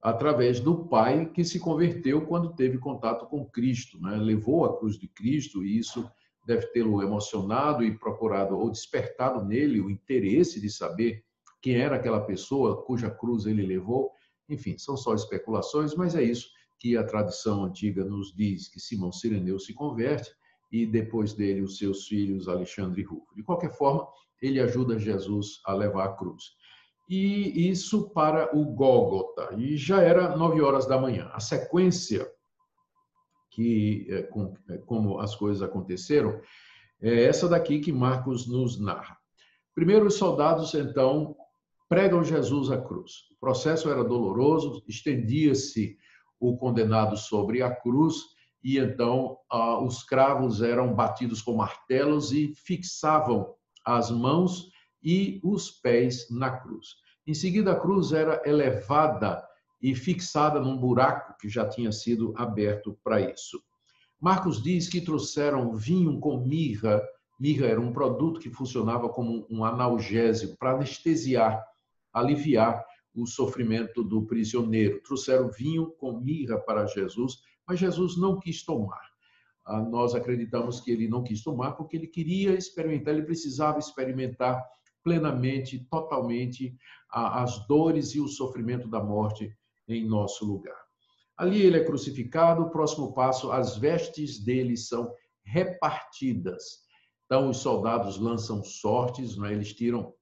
através 0.00 0.60
do 0.60 0.86
pai 0.86 1.26
que 1.30 1.44
se 1.44 1.58
converteu 1.58 2.26
quando 2.26 2.54
teve 2.54 2.78
contato 2.78 3.26
com 3.26 3.44
Cristo, 3.44 4.00
né? 4.00 4.16
levou 4.16 4.64
a 4.64 4.78
cruz 4.78 4.96
de 4.96 5.08
Cristo 5.08 5.64
e 5.64 5.78
isso 5.78 6.08
deve 6.46 6.66
tê-lo 6.68 7.02
emocionado 7.02 7.82
e 7.82 7.98
procurado 7.98 8.56
ou 8.56 8.70
despertado 8.70 9.44
nele 9.44 9.80
o 9.80 9.90
interesse 9.90 10.60
de 10.60 10.70
saber 10.70 11.24
quem 11.60 11.76
era 11.76 11.96
aquela 11.96 12.20
pessoa 12.20 12.82
cuja 12.84 13.10
cruz 13.10 13.46
ele 13.46 13.66
levou. 13.66 14.10
Enfim, 14.48 14.78
são 14.78 14.96
só 14.96 15.14
especulações, 15.14 15.94
mas 15.94 16.14
é 16.14 16.22
isso 16.22 16.48
que 16.78 16.96
a 16.96 17.02
tradição 17.02 17.64
antiga 17.64 18.04
nos 18.04 18.32
diz 18.34 18.68
que 18.68 18.78
Simão 18.78 19.10
Sireneu 19.10 19.58
se 19.58 19.74
converte 19.74 20.30
e 20.70 20.86
depois 20.86 21.32
dele 21.34 21.62
os 21.62 21.78
seus 21.78 22.06
filhos 22.06 22.48
Alexandre 22.48 23.02
e 23.02 23.04
Rufo. 23.04 23.34
De 23.34 23.42
qualquer 23.42 23.72
forma, 23.72 24.06
ele 24.40 24.60
ajuda 24.60 24.98
Jesus 24.98 25.60
a 25.64 25.74
levar 25.74 26.04
a 26.04 26.12
cruz. 26.12 26.44
E 27.08 27.68
isso 27.70 28.10
para 28.10 28.56
o 28.56 28.64
Gólgota. 28.64 29.54
E 29.56 29.76
já 29.76 30.02
era 30.02 30.36
nove 30.36 30.60
horas 30.60 30.86
da 30.86 31.00
manhã. 31.00 31.30
A 31.32 31.40
sequência 31.40 32.28
que 33.56 34.06
é, 34.10 34.74
é, 34.74 34.78
como 34.78 35.18
as 35.18 35.34
coisas 35.34 35.62
aconteceram 35.62 36.38
é 37.00 37.24
essa 37.24 37.48
daqui 37.48 37.80
que 37.80 37.90
Marcos 37.90 38.46
nos 38.46 38.78
narra. 38.78 39.16
Primeiro, 39.74 40.06
os 40.06 40.14
soldados 40.14 40.74
então 40.74 41.34
pregam 41.88 42.22
Jesus 42.22 42.70
à 42.70 42.78
cruz. 42.78 43.12
O 43.30 43.40
processo 43.40 43.90
era 43.90 44.04
doloroso, 44.04 44.82
estendia-se 44.86 45.96
o 46.38 46.56
condenado 46.58 47.16
sobre 47.16 47.62
a 47.62 47.74
cruz 47.74 48.16
e 48.62 48.78
então 48.78 49.38
os 49.82 50.02
cravos 50.02 50.60
eram 50.60 50.94
batidos 50.94 51.40
com 51.40 51.54
martelos 51.54 52.32
e 52.32 52.52
fixavam 52.54 53.54
as 53.84 54.10
mãos 54.10 54.70
e 55.02 55.40
os 55.42 55.70
pés 55.70 56.26
na 56.30 56.50
cruz. 56.58 56.88
Em 57.26 57.34
seguida, 57.34 57.72
a 57.72 57.80
cruz 57.80 58.12
era 58.12 58.42
elevada 58.44 59.42
e 59.80 59.94
fixada 59.94 60.60
num 60.60 60.76
buraco 60.76 61.36
que 61.38 61.48
já 61.48 61.68
tinha 61.68 61.92
sido 61.92 62.32
aberto 62.36 62.98
para 63.04 63.20
isso. 63.20 63.62
Marcos 64.20 64.62
diz 64.62 64.88
que 64.88 65.00
trouxeram 65.00 65.74
vinho 65.74 66.18
com 66.18 66.38
mirra. 66.38 67.02
Mirra 67.38 67.66
era 67.66 67.80
um 67.80 67.92
produto 67.92 68.40
que 68.40 68.50
funcionava 68.50 69.08
como 69.08 69.46
um 69.50 69.64
analgésico 69.64 70.56
para 70.56 70.72
anestesiar, 70.72 71.62
aliviar 72.12 72.82
o 73.14 73.26
sofrimento 73.26 74.02
do 74.02 74.26
prisioneiro. 74.26 75.02
Trouxeram 75.02 75.50
vinho 75.50 75.90
com 75.98 76.18
mirra 76.18 76.58
para 76.58 76.86
Jesus, 76.86 77.42
mas 77.66 77.78
Jesus 77.78 78.16
não 78.16 78.40
quis 78.40 78.64
tomar. 78.64 79.02
Ah, 79.66 79.82
nós 79.82 80.14
acreditamos 80.14 80.80
que 80.80 80.90
ele 80.90 81.08
não 81.08 81.22
quis 81.22 81.42
tomar 81.42 81.72
porque 81.72 81.96
ele 81.96 82.06
queria 82.06 82.54
experimentar, 82.54 83.14
ele 83.14 83.26
precisava 83.26 83.78
experimentar 83.78 84.64
plenamente, 85.02 85.86
totalmente 85.90 86.74
as 87.10 87.66
dores 87.66 88.14
e 88.14 88.20
o 88.20 88.28
sofrimento 88.28 88.88
da 88.88 89.02
morte 89.02 89.56
em 89.88 90.06
nosso 90.06 90.44
lugar. 90.44 90.86
Ali 91.36 91.60
ele 91.62 91.76
é 91.76 91.84
crucificado, 91.84 92.62
o 92.62 92.70
próximo 92.70 93.12
passo, 93.12 93.52
as 93.52 93.76
vestes 93.76 94.38
dele 94.38 94.76
são 94.76 95.12
repartidas. 95.44 96.86
Então 97.26 97.50
os 97.50 97.58
soldados 97.58 98.18
lançam 98.18 98.62
sortes, 98.62 99.36
é? 99.38 99.52
eles 99.52 99.74
tiram 99.74 100.14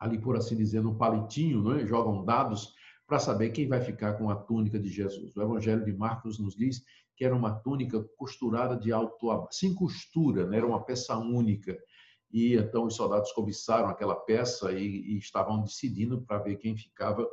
ali 0.00 0.18
por 0.18 0.36
assim 0.36 0.56
dizer 0.56 0.84
um 0.84 0.96
palitinho, 0.96 1.78
é? 1.78 1.86
jogam 1.86 2.24
dados 2.24 2.72
para 3.06 3.18
saber 3.18 3.50
quem 3.50 3.68
vai 3.68 3.80
ficar 3.80 4.14
com 4.14 4.30
a 4.30 4.36
túnica 4.36 4.78
de 4.78 4.88
Jesus. 4.88 5.36
O 5.36 5.42
Evangelho 5.42 5.84
de 5.84 5.92
Marcos 5.92 6.38
nos 6.38 6.56
diz 6.56 6.82
que 7.14 7.24
era 7.24 7.36
uma 7.36 7.54
túnica 7.60 8.02
costurada 8.16 8.76
de 8.76 8.90
alto 8.90 9.30
a 9.30 9.46
sem 9.50 9.74
costura, 9.74 10.46
né? 10.46 10.56
era 10.56 10.66
uma 10.66 10.82
peça 10.82 11.16
única. 11.16 11.76
E 12.32 12.54
então 12.54 12.86
os 12.86 12.96
soldados 12.96 13.30
cobiçaram 13.32 13.88
aquela 13.88 14.16
peça 14.16 14.72
e, 14.72 14.86
e 14.86 15.18
estavam 15.18 15.62
decidindo 15.62 16.22
para 16.22 16.38
ver 16.38 16.56
quem 16.56 16.74
ficava 16.74 17.28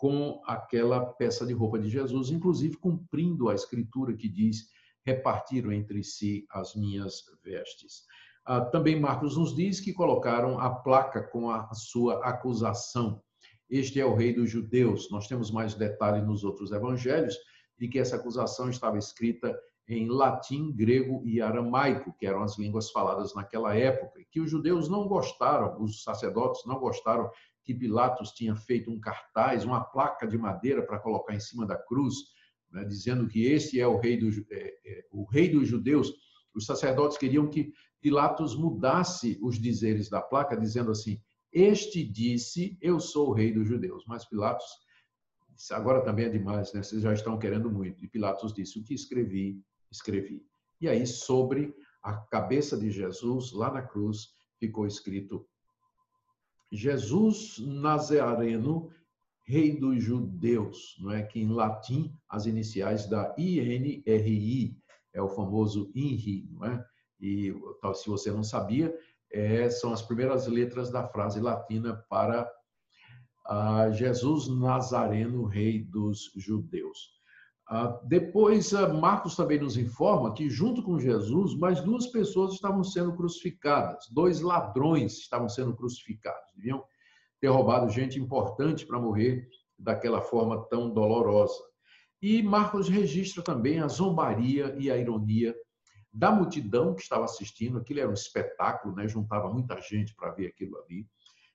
com 0.00 0.40
aquela 0.46 1.04
peça 1.04 1.44
de 1.44 1.52
roupa 1.52 1.78
de 1.78 1.90
Jesus, 1.90 2.30
inclusive 2.30 2.78
cumprindo 2.78 3.50
a 3.50 3.54
escritura 3.54 4.16
que 4.16 4.30
diz: 4.30 4.70
repartiram 5.04 5.70
entre 5.70 6.02
si 6.02 6.46
as 6.50 6.74
minhas 6.74 7.22
vestes. 7.44 8.04
Ah, 8.46 8.62
também 8.62 8.98
Marcos 8.98 9.36
nos 9.36 9.54
diz 9.54 9.78
que 9.78 9.92
colocaram 9.92 10.58
a 10.58 10.70
placa 10.70 11.22
com 11.22 11.50
a 11.50 11.74
sua 11.74 12.14
acusação. 12.26 13.22
Este 13.68 14.00
é 14.00 14.06
o 14.06 14.14
rei 14.14 14.32
dos 14.32 14.50
judeus. 14.50 15.10
Nós 15.10 15.28
temos 15.28 15.50
mais 15.50 15.74
detalhes 15.74 16.26
nos 16.26 16.44
outros 16.44 16.72
evangelhos 16.72 17.36
de 17.78 17.86
que 17.86 17.98
essa 17.98 18.16
acusação 18.16 18.70
estava 18.70 18.96
escrita 18.96 19.54
em 19.86 20.08
latim, 20.08 20.72
grego 20.72 21.22
e 21.26 21.42
aramaico, 21.42 22.14
que 22.18 22.24
eram 22.24 22.42
as 22.42 22.56
línguas 22.56 22.90
faladas 22.90 23.34
naquela 23.34 23.76
época, 23.76 24.20
que 24.30 24.40
os 24.40 24.50
judeus 24.50 24.88
não 24.88 25.06
gostaram, 25.06 25.82
os 25.82 26.02
sacerdotes 26.02 26.64
não 26.64 26.78
gostaram 26.78 27.30
que 27.64 27.74
Pilatos 27.74 28.32
tinha 28.32 28.56
feito 28.56 28.90
um 28.90 28.98
cartaz, 28.98 29.64
uma 29.64 29.82
placa 29.82 30.26
de 30.26 30.38
madeira 30.38 30.82
para 30.82 30.98
colocar 30.98 31.34
em 31.34 31.40
cima 31.40 31.66
da 31.66 31.76
cruz, 31.76 32.14
né, 32.70 32.84
dizendo 32.84 33.28
que 33.28 33.44
este 33.44 33.80
é 33.80 33.86
o 33.86 33.98
rei, 33.98 34.16
do, 34.16 34.28
é, 34.50 34.74
é, 34.84 35.04
o 35.10 35.24
rei 35.24 35.48
dos 35.48 35.68
judeus. 35.68 36.12
Os 36.54 36.66
sacerdotes 36.66 37.18
queriam 37.18 37.48
que 37.48 37.72
Pilatos 38.00 38.56
mudasse 38.56 39.38
os 39.42 39.60
dizeres 39.60 40.08
da 40.08 40.22
placa, 40.22 40.56
dizendo 40.56 40.90
assim: 40.90 41.20
este 41.52 42.04
disse, 42.04 42.78
eu 42.80 43.00
sou 43.00 43.28
o 43.28 43.32
rei 43.32 43.52
dos 43.52 43.66
judeus. 43.66 44.04
Mas 44.06 44.24
Pilatos 44.24 44.66
disse, 45.54 45.74
agora 45.74 46.02
também 46.02 46.26
é 46.26 46.28
demais, 46.28 46.72
né? 46.72 46.82
Vocês 46.82 47.02
já 47.02 47.12
estão 47.12 47.38
querendo 47.38 47.70
muito. 47.70 48.04
E 48.04 48.08
Pilatos 48.08 48.54
disse, 48.54 48.78
o 48.78 48.84
que 48.84 48.94
escrevi, 48.94 49.60
escrevi. 49.90 50.42
E 50.80 50.88
aí, 50.88 51.06
sobre 51.06 51.74
a 52.02 52.14
cabeça 52.14 52.78
de 52.78 52.90
Jesus, 52.90 53.52
lá 53.52 53.70
na 53.70 53.82
cruz, 53.82 54.28
ficou 54.58 54.86
escrito 54.86 55.46
Jesus 56.72 57.58
Nazareno, 57.58 58.90
rei 59.46 59.78
dos 59.78 60.02
judeus, 60.02 60.96
não 61.00 61.10
é 61.10 61.22
que 61.22 61.40
em 61.40 61.48
latim 61.48 62.16
as 62.28 62.46
iniciais 62.46 63.08
da 63.08 63.34
INRI 63.36 64.76
é 65.12 65.20
o 65.20 65.28
famoso 65.28 65.90
INRI, 65.94 66.48
não 66.52 66.64
é? 66.64 66.84
E 67.20 67.52
se 67.94 68.08
você 68.08 68.30
não 68.30 68.42
sabia, 68.42 68.96
é, 69.32 69.68
são 69.68 69.92
as 69.92 70.02
primeiras 70.02 70.46
letras 70.46 70.90
da 70.90 71.06
frase 71.06 71.40
latina 71.40 72.04
para 72.08 72.50
ah, 73.46 73.90
Jesus 73.90 74.48
Nazareno, 74.48 75.44
rei 75.44 75.82
dos 75.82 76.32
judeus. 76.36 77.19
Ah, 77.72 78.00
depois, 78.02 78.74
ah, 78.74 78.92
Marcos 78.92 79.36
também 79.36 79.60
nos 79.60 79.76
informa 79.76 80.34
que, 80.34 80.50
junto 80.50 80.82
com 80.82 80.98
Jesus, 80.98 81.56
mais 81.56 81.80
duas 81.80 82.08
pessoas 82.08 82.54
estavam 82.54 82.82
sendo 82.82 83.14
crucificadas. 83.14 84.08
Dois 84.10 84.40
ladrões 84.40 85.18
estavam 85.18 85.48
sendo 85.48 85.72
crucificados. 85.76 86.50
Deviam 86.56 86.82
ter 87.40 87.46
roubado 87.46 87.88
gente 87.88 88.18
importante 88.18 88.84
para 88.84 88.98
morrer 88.98 89.48
daquela 89.78 90.20
forma 90.20 90.66
tão 90.68 90.90
dolorosa. 90.90 91.62
E 92.20 92.42
Marcos 92.42 92.88
registra 92.88 93.40
também 93.40 93.78
a 93.78 93.86
zombaria 93.86 94.74
e 94.76 94.90
a 94.90 94.98
ironia 94.98 95.54
da 96.12 96.32
multidão 96.32 96.92
que 96.92 97.02
estava 97.02 97.24
assistindo. 97.24 97.78
Aquilo 97.78 98.00
era 98.00 98.10
um 98.10 98.14
espetáculo, 98.14 98.96
né? 98.96 99.06
juntava 99.06 99.48
muita 99.48 99.80
gente 99.80 100.12
para 100.16 100.32
ver 100.32 100.48
aquilo 100.48 100.76
ali. 100.78 101.06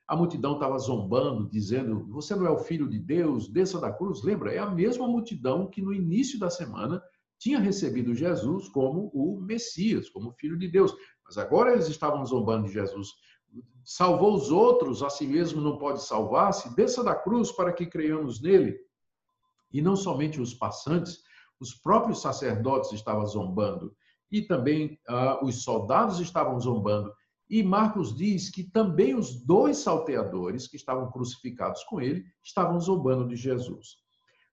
A 0.07 0.15
multidão 0.15 0.53
estava 0.53 0.77
zombando, 0.77 1.49
dizendo: 1.49 2.05
Você 2.09 2.35
não 2.35 2.45
é 2.45 2.49
o 2.49 2.59
filho 2.59 2.87
de 2.87 2.99
Deus, 2.99 3.47
desça 3.47 3.79
da 3.79 3.91
cruz. 3.91 4.23
Lembra? 4.23 4.53
É 4.53 4.59
a 4.59 4.69
mesma 4.69 5.07
multidão 5.07 5.67
que 5.67 5.81
no 5.81 5.93
início 5.93 6.39
da 6.39 6.49
semana 6.49 7.01
tinha 7.39 7.59
recebido 7.59 8.13
Jesus 8.13 8.69
como 8.69 9.09
o 9.13 9.39
Messias, 9.41 10.09
como 10.09 10.29
o 10.29 10.33
filho 10.33 10.57
de 10.57 10.67
Deus. 10.67 10.95
Mas 11.25 11.37
agora 11.37 11.73
eles 11.73 11.87
estavam 11.87 12.25
zombando 12.25 12.67
de 12.67 12.73
Jesus. 12.73 13.09
Salvou 13.83 14.35
os 14.35 14.51
outros, 14.51 15.01
a 15.01 15.09
si 15.09 15.25
mesmo 15.25 15.61
não 15.61 15.77
pode 15.77 16.03
salvar-se. 16.03 16.75
Desça 16.75 17.03
da 17.03 17.15
cruz 17.15 17.51
para 17.51 17.73
que 17.73 17.85
creiamos 17.85 18.41
nele. 18.41 18.77
E 19.71 19.81
não 19.81 19.95
somente 19.95 20.39
os 20.39 20.53
passantes, 20.53 21.19
os 21.59 21.73
próprios 21.73 22.21
sacerdotes 22.21 22.91
estavam 22.91 23.25
zombando. 23.25 23.95
E 24.31 24.41
também 24.41 24.99
ah, 25.07 25.39
os 25.43 25.63
soldados 25.63 26.19
estavam 26.19 26.59
zombando. 26.59 27.13
E 27.49 27.61
Marcos 27.61 28.15
diz 28.15 28.49
que 28.49 28.63
também 28.63 29.13
os 29.15 29.35
dois 29.35 29.77
salteadores 29.77 30.67
que 30.67 30.75
estavam 30.75 31.11
crucificados 31.11 31.83
com 31.83 32.01
ele 32.01 32.25
estavam 32.43 32.79
zombando 32.79 33.27
de 33.27 33.35
Jesus. 33.35 33.97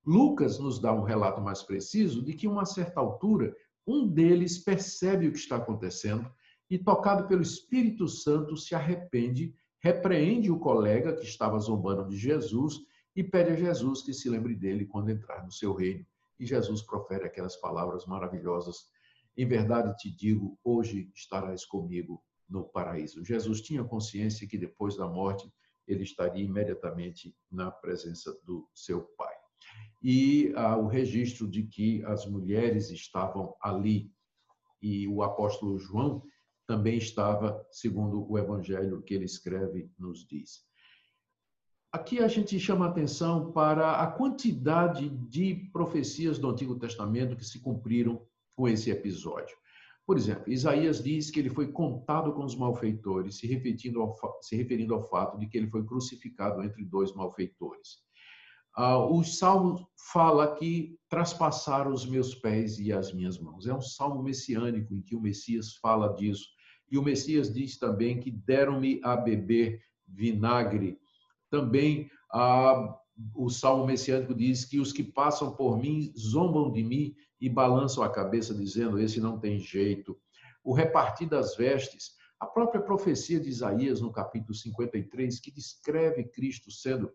Lucas 0.04 0.58
nos 0.58 0.78
dá 0.78 0.92
um 0.92 1.02
relato 1.02 1.40
mais 1.40 1.62
preciso 1.62 2.22
de 2.22 2.34
que, 2.34 2.46
a 2.46 2.50
uma 2.50 2.66
certa 2.66 3.00
altura, 3.00 3.54
um 3.86 4.06
deles 4.06 4.58
percebe 4.58 5.26
o 5.26 5.32
que 5.32 5.38
está 5.38 5.56
acontecendo 5.56 6.30
e, 6.68 6.78
tocado 6.78 7.26
pelo 7.26 7.40
Espírito 7.42 8.06
Santo, 8.08 8.56
se 8.56 8.74
arrepende, 8.74 9.54
repreende 9.80 10.50
o 10.50 10.58
colega 10.58 11.14
que 11.14 11.24
estava 11.24 11.58
zombando 11.58 12.08
de 12.08 12.16
Jesus 12.16 12.80
e 13.16 13.22
pede 13.22 13.52
a 13.52 13.56
Jesus 13.56 14.02
que 14.02 14.12
se 14.12 14.28
lembre 14.28 14.54
dele 14.54 14.86
quando 14.86 15.10
entrar 15.10 15.44
no 15.44 15.52
seu 15.52 15.72
reino. 15.72 16.04
E 16.38 16.44
Jesus 16.44 16.82
profere 16.82 17.24
aquelas 17.24 17.56
palavras 17.56 18.04
maravilhosas: 18.06 18.88
Em 19.36 19.46
verdade 19.46 19.96
te 19.96 20.10
digo, 20.10 20.58
hoje 20.64 21.10
estarás 21.14 21.64
comigo 21.64 22.22
no 22.52 22.64
paraíso. 22.64 23.24
Jesus 23.24 23.62
tinha 23.62 23.82
consciência 23.82 24.46
que 24.46 24.58
depois 24.58 24.96
da 24.96 25.08
morte 25.08 25.50
ele 25.88 26.04
estaria 26.04 26.44
imediatamente 26.44 27.34
na 27.50 27.70
presença 27.70 28.38
do 28.44 28.68
seu 28.74 29.02
Pai. 29.16 29.34
E 30.02 30.52
ah, 30.54 30.76
o 30.76 30.86
registro 30.86 31.48
de 31.48 31.62
que 31.62 32.04
as 32.04 32.26
mulheres 32.26 32.90
estavam 32.90 33.54
ali 33.60 34.12
e 34.80 35.08
o 35.08 35.22
apóstolo 35.22 35.78
João 35.78 36.22
também 36.66 36.98
estava, 36.98 37.64
segundo 37.70 38.30
o 38.30 38.38
evangelho 38.38 39.02
que 39.02 39.14
ele 39.14 39.24
escreve, 39.24 39.90
nos 39.98 40.26
diz. 40.26 40.60
Aqui 41.92 42.20
a 42.20 42.28
gente 42.28 42.58
chama 42.58 42.86
atenção 42.86 43.52
para 43.52 44.00
a 44.00 44.06
quantidade 44.10 45.08
de 45.08 45.68
profecias 45.72 46.38
do 46.38 46.48
Antigo 46.48 46.78
Testamento 46.78 47.36
que 47.36 47.44
se 47.44 47.60
cumpriram 47.60 48.26
com 48.56 48.68
esse 48.68 48.90
episódio. 48.90 49.56
Por 50.06 50.16
exemplo, 50.16 50.52
Isaías 50.52 51.02
diz 51.02 51.30
que 51.30 51.38
ele 51.38 51.50
foi 51.50 51.70
contado 51.70 52.32
com 52.32 52.44
os 52.44 52.56
malfeitores, 52.56 53.36
se 53.36 53.46
referindo 53.46 54.02
ao, 54.02 54.16
se 54.40 54.56
referindo 54.56 54.94
ao 54.94 55.02
fato 55.08 55.38
de 55.38 55.46
que 55.46 55.56
ele 55.56 55.70
foi 55.70 55.84
crucificado 55.84 56.62
entre 56.62 56.84
dois 56.84 57.14
malfeitores. 57.14 57.98
Ah, 58.74 58.98
o 58.98 59.22
salmo 59.22 59.86
fala 60.12 60.56
que 60.56 60.96
traspassaram 61.08 61.92
os 61.92 62.06
meus 62.06 62.34
pés 62.34 62.78
e 62.78 62.92
as 62.92 63.12
minhas 63.12 63.38
mãos. 63.38 63.66
É 63.66 63.74
um 63.74 63.82
salmo 63.82 64.22
messiânico 64.22 64.94
em 64.94 65.02
que 65.02 65.14
o 65.14 65.20
Messias 65.20 65.76
fala 65.76 66.14
disso. 66.14 66.46
E 66.90 66.98
o 66.98 67.02
Messias 67.02 67.52
diz 67.52 67.78
também 67.78 68.18
que 68.18 68.30
deram-me 68.30 69.00
a 69.04 69.14
beber 69.16 69.80
vinagre. 70.08 70.98
Também 71.50 72.10
ah, 72.32 72.98
o 73.34 73.50
salmo 73.50 73.86
messiânico 73.86 74.34
diz 74.34 74.64
que 74.64 74.80
os 74.80 74.92
que 74.92 75.04
passam 75.04 75.54
por 75.54 75.78
mim 75.78 76.12
zombam 76.18 76.72
de 76.72 76.82
mim 76.82 77.14
e 77.42 77.48
balançam 77.48 78.04
a 78.04 78.08
cabeça 78.08 78.54
dizendo: 78.54 79.00
esse 79.00 79.20
não 79.20 79.36
tem 79.36 79.58
jeito. 79.58 80.16
O 80.62 80.72
repartir 80.72 81.28
das 81.28 81.56
vestes, 81.56 82.12
a 82.38 82.46
própria 82.46 82.80
profecia 82.80 83.40
de 83.40 83.48
Isaías 83.48 84.00
no 84.00 84.12
capítulo 84.12 84.54
53, 84.54 85.40
que 85.40 85.50
descreve 85.50 86.22
Cristo 86.22 86.70
sendo 86.70 87.12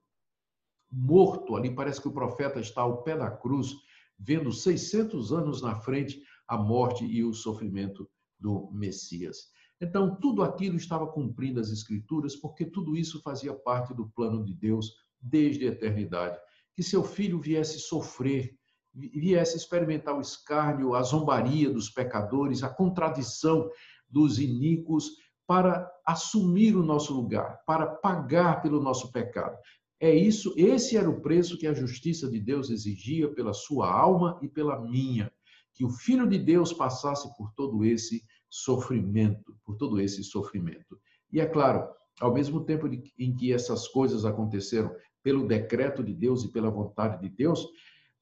morto, 0.91 1.55
ali 1.55 1.73
parece 1.73 2.01
que 2.01 2.09
o 2.09 2.13
profeta 2.13 2.59
está 2.59 2.81
ao 2.81 3.03
pé 3.03 3.15
da 3.15 3.31
cruz, 3.31 3.73
vendo 4.19 4.51
600 4.51 5.31
anos 5.31 5.61
na 5.61 5.75
frente 5.75 6.21
a 6.45 6.57
morte 6.57 7.05
e 7.05 7.23
o 7.23 7.33
sofrimento 7.33 8.09
do 8.37 8.69
Messias. 8.73 9.49
Então, 9.79 10.19
tudo 10.19 10.43
aquilo 10.43 10.75
estava 10.75 11.07
cumprindo 11.07 11.59
as 11.59 11.69
Escrituras, 11.69 12.35
porque 12.35 12.65
tudo 12.65 12.97
isso 12.97 13.21
fazia 13.21 13.53
parte 13.53 13.93
do 13.93 14.09
plano 14.09 14.43
de 14.43 14.53
Deus 14.53 14.93
desde 15.21 15.65
a 15.65 15.71
eternidade. 15.71 16.37
Que 16.73 16.83
seu 16.83 17.03
filho 17.03 17.39
viesse 17.39 17.79
sofrer, 17.79 18.57
viesse 18.97 19.55
experimentar 19.55 20.17
o 20.17 20.21
escárnio, 20.21 20.95
a 20.95 21.03
zombaria 21.03 21.69
dos 21.69 21.89
pecadores, 21.89 22.63
a 22.63 22.69
contradição 22.69 23.69
dos 24.09 24.39
iníquos, 24.39 25.11
para 25.45 25.89
assumir 26.05 26.75
o 26.75 26.83
nosso 26.83 27.13
lugar, 27.13 27.61
para 27.65 27.85
pagar 27.85 28.61
pelo 28.61 28.81
nosso 28.81 29.11
pecado. 29.11 29.57
É 29.99 30.13
isso, 30.13 30.53
esse 30.57 30.97
era 30.97 31.09
o 31.09 31.21
preço 31.21 31.57
que 31.57 31.65
a 31.65 31.73
justiça 31.73 32.29
de 32.29 32.39
Deus 32.39 32.69
exigia 32.69 33.33
pela 33.33 33.53
sua 33.53 33.89
alma 33.91 34.37
e 34.41 34.47
pela 34.47 34.79
minha, 34.79 35.31
que 35.73 35.85
o 35.85 35.89
filho 35.89 36.27
de 36.27 36.37
Deus 36.37 36.73
passasse 36.73 37.35
por 37.37 37.51
todo 37.53 37.83
esse 37.85 38.23
sofrimento, 38.49 39.55
por 39.63 39.75
todo 39.75 39.99
esse 39.99 40.23
sofrimento. 40.23 40.99
E 41.31 41.39
é 41.39 41.45
claro, 41.45 41.87
ao 42.19 42.33
mesmo 42.33 42.63
tempo 42.63 42.87
em 43.17 43.35
que 43.35 43.53
essas 43.53 43.87
coisas 43.87 44.25
aconteceram 44.25 44.93
pelo 45.23 45.47
decreto 45.47 46.03
de 46.03 46.13
Deus 46.13 46.43
e 46.43 46.51
pela 46.51 46.69
vontade 46.69 47.21
de 47.21 47.29
Deus, 47.29 47.67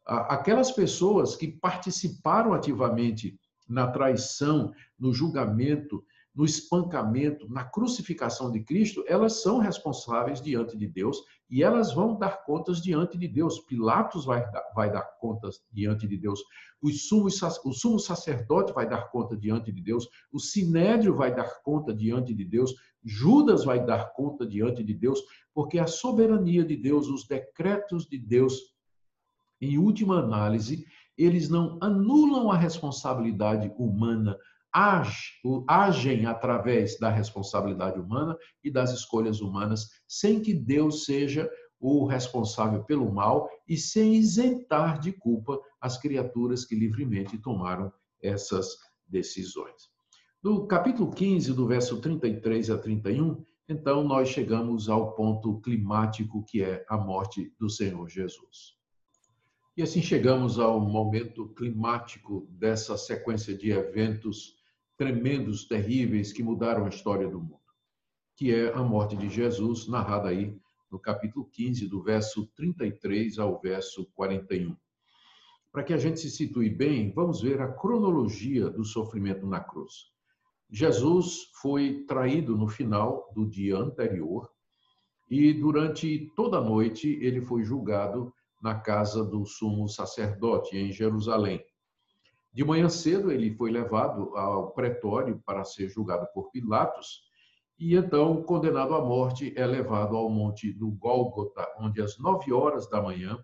aquelas 0.06 0.72
pessoas 0.72 1.36
que 1.36 1.48
participaram 1.48 2.54
ativamente 2.54 3.38
na 3.68 3.88
traição, 3.88 4.72
no 5.00 5.13
julgamento, 5.13 6.04
no 6.36 6.44
espancamento, 6.44 7.48
na 7.50 7.63
crucificação 7.63 8.52
de 8.52 8.62
Cristo, 8.62 9.04
elas 9.08 9.41
são 9.41 9.58
responsáveis 9.58 10.41
diante 10.41 10.78
de 10.78 10.86
Deus 10.86 11.18
e 11.50 11.63
elas 11.63 11.94
vão 11.94 12.18
dar 12.18 12.44
contas 12.44 12.82
diante 12.82 13.18
de 13.18 13.28
Deus. 13.28 13.60
Pilatos 13.62 14.26
vai 14.26 14.41
dar, 14.52 14.63
vai 14.76 14.91
dar 14.91 15.04
contas 15.20 15.62
diante 15.72 16.06
de 16.06 16.18
Deus. 16.18 16.41
O 16.82 16.91
sumo, 16.91 17.28
o 17.28 17.74
sumo 17.74 18.00
sacerdote 18.00 18.74
vai 18.74 18.88
dar 18.88 19.10
conta 19.10 19.38
diante 19.38 19.72
de 19.72 19.82
Deus. 19.82 20.10
O 20.30 20.39
sinédrio 20.39 21.15
vai 21.15 21.34
dar 21.34 21.63
conta 21.63 21.94
diante 21.94 22.34
de 22.34 22.44
Deus. 22.44 22.76
Judas 23.02 23.63
vai 23.63 23.84
dar 23.84 24.12
conta 24.13 24.46
diante 24.46 24.84
de 24.84 24.94
Deus, 24.94 25.22
porque 25.54 25.80
a 25.80 25.88
soberania 25.88 26.65
de 26.65 26.76
Deus, 26.76 27.08
os 27.08 27.26
decretos 27.26 28.06
de 28.08 28.18
Deus, 28.18 28.74
em 29.65 29.78
última 29.78 30.19
análise, 30.19 30.86
eles 31.17 31.49
não 31.49 31.78
anulam 31.82 32.51
a 32.51 32.58
responsabilidade 32.58 33.71
humana, 33.78 34.38
agem 35.67 36.25
através 36.25 36.99
da 36.99 37.10
responsabilidade 37.10 37.99
humana 37.99 38.38
e 38.63 38.69
das 38.69 38.91
escolhas 38.91 39.39
humanas, 39.39 39.89
sem 40.08 40.41
que 40.41 40.54
Deus 40.54 41.06
seja 41.06 41.49
o 41.80 42.06
responsável 42.06 42.84
pelo 42.84 43.12
mal 43.12 43.49
e 43.67 43.78
sem 43.78 44.15
isentar 44.15 44.99
de 44.99 45.13
culpa 45.13 45.60
as 45.80 45.97
criaturas 45.97 46.65
que 46.65 46.75
livremente 46.75 47.38
tomaram 47.38 47.91
essas 48.21 48.75
decisões. 49.08 49.89
No 50.43 50.67
capítulo 50.67 51.12
15, 51.12 51.54
do 51.54 51.67
verso 51.67 52.01
33 52.01 52.69
a 52.69 52.78
31, 52.78 53.43
então 53.67 54.04
nós 54.04 54.30
chegamos 54.30 54.89
ao 54.89 55.13
ponto 55.13 55.60
climático 55.62 56.43
que 56.43 56.62
é 56.62 56.86
a 56.89 56.97
morte 56.97 57.54
do 57.60 57.69
Senhor 57.69 58.08
Jesus. 58.10 58.74
E 59.77 59.83
assim 59.83 60.01
chegamos 60.01 60.57
ao 60.57 60.79
momento 60.79 61.49
climático 61.49 62.47
dessa 62.49 62.97
sequência 62.97 63.53
de 63.53 63.71
eventos 63.71 64.55
tremendos, 64.95 65.67
terríveis, 65.67 66.31
que 66.31 66.41
mudaram 66.41 66.85
a 66.85 66.89
história 66.89 67.27
do 67.27 67.41
mundo, 67.41 67.59
que 68.38 68.55
é 68.55 68.73
a 68.73 68.81
morte 68.81 69.17
de 69.17 69.27
Jesus, 69.27 69.85
narrada 69.85 70.29
aí 70.29 70.57
no 70.89 70.97
capítulo 70.97 71.49
15, 71.51 71.89
do 71.89 72.01
verso 72.01 72.47
33 72.55 73.38
ao 73.38 73.59
verso 73.59 74.09
41. 74.15 74.77
Para 75.73 75.83
que 75.83 75.93
a 75.93 75.97
gente 75.97 76.21
se 76.21 76.31
situe 76.31 76.69
bem, 76.69 77.11
vamos 77.11 77.41
ver 77.41 77.59
a 77.59 77.67
cronologia 77.67 78.69
do 78.69 78.85
sofrimento 78.85 79.45
na 79.45 79.59
cruz. 79.59 80.09
Jesus 80.69 81.51
foi 81.61 82.05
traído 82.05 82.55
no 82.55 82.69
final 82.69 83.29
do 83.35 83.45
dia 83.45 83.75
anterior 83.75 84.49
e 85.29 85.51
durante 85.53 86.31
toda 86.33 86.59
a 86.59 86.63
noite 86.63 87.19
ele 87.21 87.41
foi 87.41 87.61
julgado 87.65 88.33
na 88.65 88.73
casa 88.73 89.23
do 89.23 89.45
sumo 89.45 89.88
sacerdote 89.88 90.75
em 90.75 90.91
Jerusalém. 90.91 91.63
De 92.51 92.65
manhã 92.65 92.89
cedo 92.89 93.32
ele 93.32 93.56
foi 93.56 93.69
levado 93.69 94.36
ao 94.36 94.71
pretório 94.71 95.39
para 95.45 95.63
ser 95.63 95.88
julgado 95.88 96.25
por 96.34 96.49
Pilatos 96.49 97.23
e 97.78 97.95
então, 97.95 98.41
condenado 98.41 98.95
à 98.95 99.06
morte, 99.06 99.54
é 99.56 99.67
levado 99.67 100.15
ao 100.15 100.30
monte 100.32 100.73
do 100.73 100.89
Gólgota, 100.89 101.67
onde 101.78 102.01
às 102.01 102.17
nove 102.17 102.51
horas 102.51 102.89
da 102.89 102.99
manhã 102.99 103.38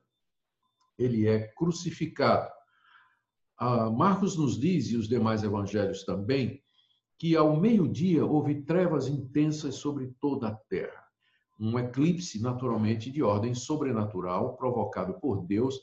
ele 0.98 1.28
é 1.28 1.50
crucificado. 1.50 2.52
Marcos 3.96 4.36
nos 4.36 4.60
diz, 4.60 4.90
e 4.90 4.96
os 4.96 5.08
demais 5.08 5.44
evangelhos 5.44 6.04
também, 6.04 6.64
que 7.16 7.36
ao 7.36 7.56
meio-dia 7.56 8.26
houve 8.26 8.64
trevas 8.64 9.08
intensas 9.08 9.76
sobre 9.76 10.16
toda 10.20 10.48
a 10.48 10.56
terra. 10.56 11.01
Um 11.62 11.78
eclipse, 11.78 12.42
naturalmente, 12.42 13.12
de 13.12 13.22
ordem 13.22 13.54
sobrenatural, 13.54 14.58
provocado 14.58 15.14
por 15.14 15.46
Deus, 15.46 15.80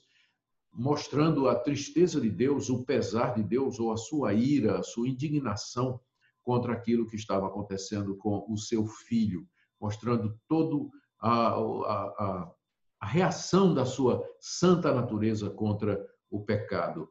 mostrando 0.72 1.48
a 1.48 1.54
tristeza 1.54 2.20
de 2.20 2.28
Deus, 2.28 2.68
o 2.68 2.84
pesar 2.84 3.34
de 3.36 3.44
Deus, 3.44 3.78
ou 3.78 3.92
a 3.92 3.96
sua 3.96 4.34
ira, 4.34 4.80
a 4.80 4.82
sua 4.82 5.08
indignação 5.08 6.00
contra 6.42 6.72
aquilo 6.72 7.06
que 7.06 7.14
estava 7.14 7.46
acontecendo 7.46 8.16
com 8.16 8.44
o 8.48 8.56
seu 8.56 8.86
filho, 8.86 9.46
mostrando 9.80 10.36
todo 10.48 10.90
a, 11.20 11.30
a, 11.30 11.60
a, 11.60 12.52
a 13.00 13.06
reação 13.06 13.72
da 13.72 13.84
sua 13.84 14.26
santa 14.40 14.92
natureza 14.92 15.48
contra 15.48 16.04
o 16.28 16.42
pecado. 16.42 17.08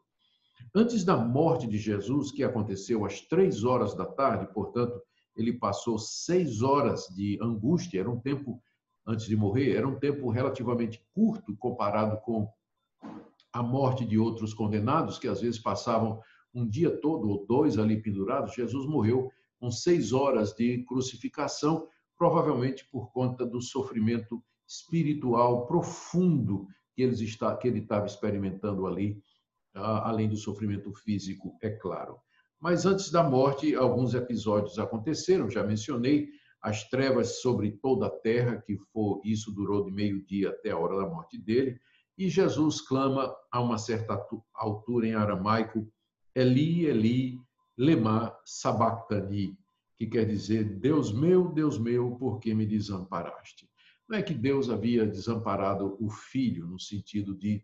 Antes 0.75 1.05
da 1.05 1.15
morte 1.15 1.67
de 1.67 1.77
Jesus, 1.77 2.31
que 2.31 2.43
aconteceu 2.43 3.05
às 3.05 3.21
três 3.21 3.63
horas 3.63 3.95
da 3.95 4.05
tarde, 4.05 4.51
portanto, 4.53 5.01
ele 5.37 5.53
passou 5.53 5.97
seis 5.97 6.61
horas 6.61 7.07
de 7.15 7.37
angústia, 7.41 7.99
era 7.99 8.09
um 8.09 8.19
tempo, 8.19 8.61
antes 9.05 9.27
de 9.27 9.35
morrer, 9.35 9.75
era 9.75 9.87
um 9.87 9.99
tempo 9.99 10.29
relativamente 10.29 11.05
curto 11.13 11.55
comparado 11.57 12.19
com 12.21 12.49
a 13.53 13.63
morte 13.63 14.05
de 14.05 14.17
outros 14.17 14.53
condenados, 14.53 15.17
que 15.17 15.27
às 15.27 15.41
vezes 15.41 15.59
passavam 15.59 16.19
um 16.53 16.67
dia 16.67 16.89
todo 16.99 17.29
ou 17.29 17.45
dois 17.45 17.77
ali 17.77 18.01
pendurados. 18.01 18.55
Jesus 18.55 18.85
morreu 18.87 19.31
com 19.59 19.71
seis 19.71 20.11
horas 20.11 20.53
de 20.53 20.83
crucificação, 20.83 21.87
provavelmente 22.17 22.87
por 22.91 23.11
conta 23.11 23.45
do 23.45 23.61
sofrimento 23.61 24.43
espiritual 24.67 25.65
profundo 25.65 26.67
que 26.95 27.03
ele, 27.03 27.79
estava 27.79 28.07
experimentando 28.07 28.87
ali, 28.87 29.21
além 29.73 30.27
do 30.27 30.35
sofrimento 30.35 30.91
físico, 30.93 31.55
é 31.61 31.69
claro. 31.69 32.19
Mas 32.59 32.85
antes 32.85 33.11
da 33.11 33.23
morte, 33.23 33.75
alguns 33.75 34.13
episódios 34.13 34.79
aconteceram, 34.79 35.49
já 35.49 35.63
mencionei, 35.63 36.27
as 36.61 36.89
trevas 36.89 37.39
sobre 37.41 37.71
toda 37.71 38.07
a 38.07 38.09
terra, 38.09 38.61
que 38.65 38.77
foi, 38.91 39.21
isso 39.23 39.51
durou 39.51 39.85
de 39.85 39.91
meio-dia 39.91 40.49
até 40.49 40.71
a 40.71 40.77
hora 40.77 40.97
da 40.97 41.07
morte 41.07 41.37
dele, 41.37 41.79
e 42.17 42.27
Jesus 42.29 42.81
clama 42.81 43.33
a 43.51 43.61
uma 43.61 43.77
certa 43.77 44.19
altura 44.55 45.07
em 45.07 45.13
aramaico, 45.13 45.87
Eli, 46.35 46.85
Eli, 46.85 47.39
lema 47.77 48.35
sabachthani, 48.43 49.57
que 49.95 50.07
quer 50.07 50.25
dizer, 50.25 50.63
Deus 50.63 51.11
meu, 51.11 51.49
Deus 51.49 51.77
meu, 51.77 52.15
por 52.15 52.39
que 52.39 52.53
me 52.53 52.65
desamparaste? 52.65 53.69
Não 54.09 54.17
é 54.17 54.23
que 54.23 54.33
Deus 54.33 54.69
havia 54.69 55.05
desamparado 55.05 55.97
o 55.99 56.09
filho, 56.09 56.65
no 56.65 56.79
sentido 56.79 57.35
de 57.35 57.63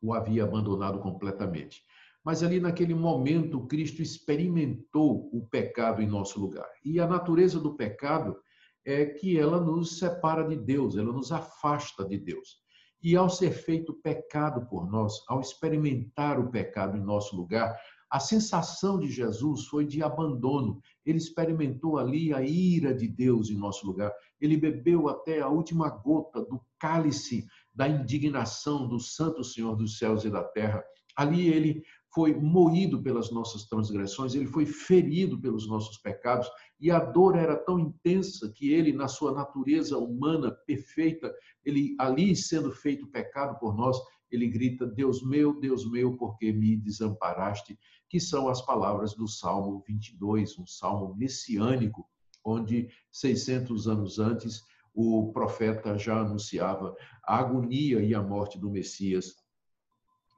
o 0.00 0.12
havia 0.12 0.44
abandonado 0.44 0.98
completamente. 1.00 1.82
Mas 2.26 2.42
ali 2.42 2.58
naquele 2.58 2.92
momento, 2.92 3.68
Cristo 3.68 4.02
experimentou 4.02 5.30
o 5.32 5.46
pecado 5.46 6.02
em 6.02 6.08
nosso 6.08 6.40
lugar. 6.40 6.68
E 6.84 6.98
a 6.98 7.06
natureza 7.06 7.60
do 7.60 7.76
pecado 7.76 8.36
é 8.84 9.06
que 9.06 9.38
ela 9.38 9.60
nos 9.60 10.00
separa 10.00 10.42
de 10.42 10.56
Deus, 10.56 10.96
ela 10.96 11.12
nos 11.12 11.30
afasta 11.30 12.04
de 12.04 12.18
Deus. 12.18 12.56
E 13.00 13.14
ao 13.14 13.30
ser 13.30 13.52
feito 13.52 13.94
pecado 13.94 14.66
por 14.68 14.90
nós, 14.90 15.22
ao 15.28 15.40
experimentar 15.40 16.40
o 16.40 16.50
pecado 16.50 16.96
em 16.96 17.00
nosso 17.00 17.36
lugar, 17.36 17.78
a 18.10 18.18
sensação 18.18 18.98
de 18.98 19.08
Jesus 19.08 19.66
foi 19.66 19.86
de 19.86 20.02
abandono. 20.02 20.80
Ele 21.04 21.18
experimentou 21.18 21.96
ali 21.96 22.34
a 22.34 22.42
ira 22.42 22.92
de 22.92 23.06
Deus 23.06 23.50
em 23.50 23.56
nosso 23.56 23.86
lugar. 23.86 24.12
Ele 24.40 24.56
bebeu 24.56 25.08
até 25.08 25.42
a 25.42 25.48
última 25.48 25.88
gota 25.90 26.44
do 26.44 26.60
cálice 26.76 27.46
da 27.72 27.86
indignação 27.88 28.88
do 28.88 28.98
Santo 28.98 29.44
Senhor 29.44 29.76
dos 29.76 29.96
céus 29.96 30.24
e 30.24 30.30
da 30.30 30.42
terra. 30.42 30.82
Ali 31.16 31.48
ele 31.48 31.82
foi 32.16 32.34
moído 32.34 33.02
pelas 33.02 33.30
nossas 33.30 33.66
transgressões, 33.66 34.34
ele 34.34 34.46
foi 34.46 34.64
ferido 34.64 35.38
pelos 35.38 35.68
nossos 35.68 35.98
pecados, 35.98 36.50
e 36.80 36.90
a 36.90 36.98
dor 36.98 37.36
era 37.36 37.54
tão 37.54 37.78
intensa 37.78 38.50
que 38.56 38.72
ele, 38.72 38.90
na 38.90 39.06
sua 39.06 39.34
natureza 39.34 39.98
humana 39.98 40.50
perfeita, 40.66 41.30
ele 41.62 41.94
ali 42.00 42.34
sendo 42.34 42.72
feito 42.72 43.06
pecado 43.08 43.58
por 43.58 43.76
nós, 43.76 43.98
ele 44.30 44.48
grita: 44.48 44.86
Deus 44.86 45.22
meu, 45.22 45.60
Deus 45.60 45.86
meu, 45.90 46.16
por 46.16 46.38
que 46.38 46.54
me 46.54 46.74
desamparaste? 46.74 47.78
Que 48.08 48.18
são 48.18 48.48
as 48.48 48.62
palavras 48.62 49.14
do 49.14 49.28
Salmo 49.28 49.84
22, 49.86 50.58
um 50.58 50.66
salmo 50.66 51.14
messiânico, 51.14 52.08
onde 52.42 52.88
600 53.12 53.88
anos 53.88 54.18
antes 54.18 54.62
o 54.94 55.30
profeta 55.34 55.98
já 55.98 56.22
anunciava 56.22 56.96
a 57.22 57.36
agonia 57.36 58.00
e 58.00 58.14
a 58.14 58.22
morte 58.22 58.58
do 58.58 58.70
Messias 58.70 59.34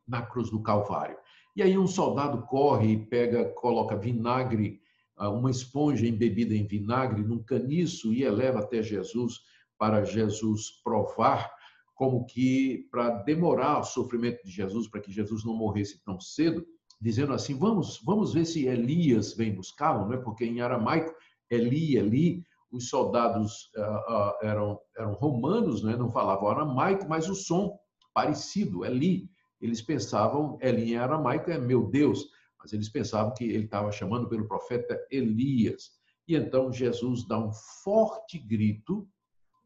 na 0.08 0.22
cruz 0.22 0.50
do 0.50 0.60
Calvário. 0.60 1.16
E 1.59 1.62
aí 1.62 1.77
um 1.77 1.88
soldado 1.88 2.47
corre 2.47 2.92
e 2.92 3.07
pega, 3.07 3.47
coloca 3.47 3.97
vinagre, 3.97 4.81
ah, 5.16 5.29
uma 5.29 5.51
esponja 5.51 6.07
embebida 6.07 6.55
em 6.55 6.64
vinagre 6.64 7.25
num 7.25 7.42
caniço 7.42 8.12
e 8.12 8.23
eleva 8.23 8.61
até 8.61 8.81
Jesus 8.81 9.40
para 9.77 10.05
Jesus 10.05 10.81
provar 10.85 11.53
como 11.97 12.25
que 12.27 12.87
para 12.92 13.11
demorar 13.25 13.81
o 13.81 13.83
sofrimento 13.83 14.40
de 14.44 14.53
Jesus, 14.53 14.87
para 14.87 15.01
que 15.01 15.11
Jesus 15.11 15.44
não 15.44 15.53
morresse 15.53 16.01
tão 16.05 16.21
cedo, 16.21 16.64
dizendo 17.01 17.33
assim: 17.33 17.59
vamos, 17.59 18.01
vamos 18.05 18.35
ver 18.35 18.44
se 18.44 18.66
Elias 18.66 19.35
vem 19.35 19.53
buscá-lo, 19.53 20.07
não 20.07 20.14
é? 20.14 20.18
Porque 20.18 20.44
em 20.44 20.61
aramaico 20.61 21.12
Eli, 21.51 21.97
Eli, 21.97 22.44
os 22.71 22.88
soldados 22.88 23.68
uh, 23.77 24.12
uh, 24.14 24.33
eram 24.42 24.81
eram 24.97 25.14
romanos, 25.14 25.83
né? 25.83 25.97
Não 25.97 26.09
falavam 26.09 26.51
aramaico, 26.51 27.09
mas 27.09 27.29
o 27.29 27.35
som 27.35 27.77
parecido, 28.14 28.85
Eli. 28.85 29.29
Eles 29.61 29.83
pensavam 29.83 30.59
Eli 30.61 30.92
em 30.92 30.97
aramaico 30.97 31.51
é 31.51 31.59
meu 31.59 31.88
Deus, 31.88 32.27
mas 32.59 32.73
eles 32.73 32.88
pensavam 32.88 33.35
que 33.35 33.44
ele 33.44 33.64
estava 33.64 33.90
chamando 33.92 34.29
pelo 34.29 34.47
profeta 34.47 34.99
Elias. 35.11 35.90
E 36.27 36.35
então 36.37 36.73
Jesus 36.73 37.27
dá 37.27 37.38
um 37.38 37.53
forte 37.83 38.38
grito 38.38 39.09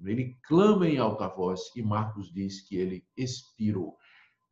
ele 0.08 0.36
clama 0.42 0.88
em 0.88 0.98
alta 0.98 1.28
voz 1.28 1.70
e 1.76 1.82
Marcos 1.82 2.32
diz 2.32 2.60
que 2.60 2.76
ele 2.76 3.06
expirou. 3.16 3.96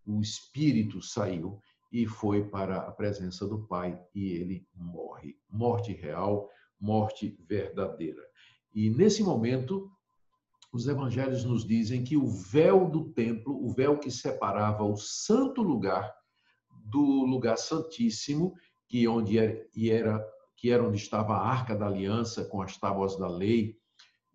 O 0.07 0.21
espírito 0.21 1.03
saiu 1.03 1.61
e 1.93 2.07
foi 2.07 2.49
para 2.49 2.79
a 2.79 2.93
presença 2.93 3.47
do 3.47 3.67
Pai 3.67 4.01
e 4.15 4.33
ele 4.33 4.67
morre. 4.75 5.37
Morte 5.49 5.93
real, 5.93 6.49
morte 6.79 7.37
verdadeira. 7.49 8.23
E 8.73 8.91
nesse 8.91 9.23
momento, 9.23 9.91
os 10.73 10.87
evangelhos 10.87 11.45
nos 11.45 11.67
dizem 11.67 12.05
que 12.05 12.17
o 12.17 12.27
véu 12.27 12.89
do 12.89 13.11
templo, 13.13 13.65
o 13.65 13.73
véu 13.73 13.99
que 13.99 14.11
separava 14.11 14.85
o 14.85 14.97
santo 14.97 15.63
lugar 15.63 16.13
do 16.85 17.25
lugar 17.25 17.59
santíssimo, 17.59 18.55
que 18.89 19.07
onde 19.07 19.39
era, 19.39 19.67
era 19.77 20.25
que 20.57 20.71
era 20.71 20.87
onde 20.87 20.99
estava 20.99 21.35
a 21.35 21.47
arca 21.47 21.75
da 21.75 21.87
aliança 21.87 22.45
com 22.45 22.61
as 22.61 22.77
tábuas 22.77 23.17
da 23.17 23.27
lei, 23.27 23.77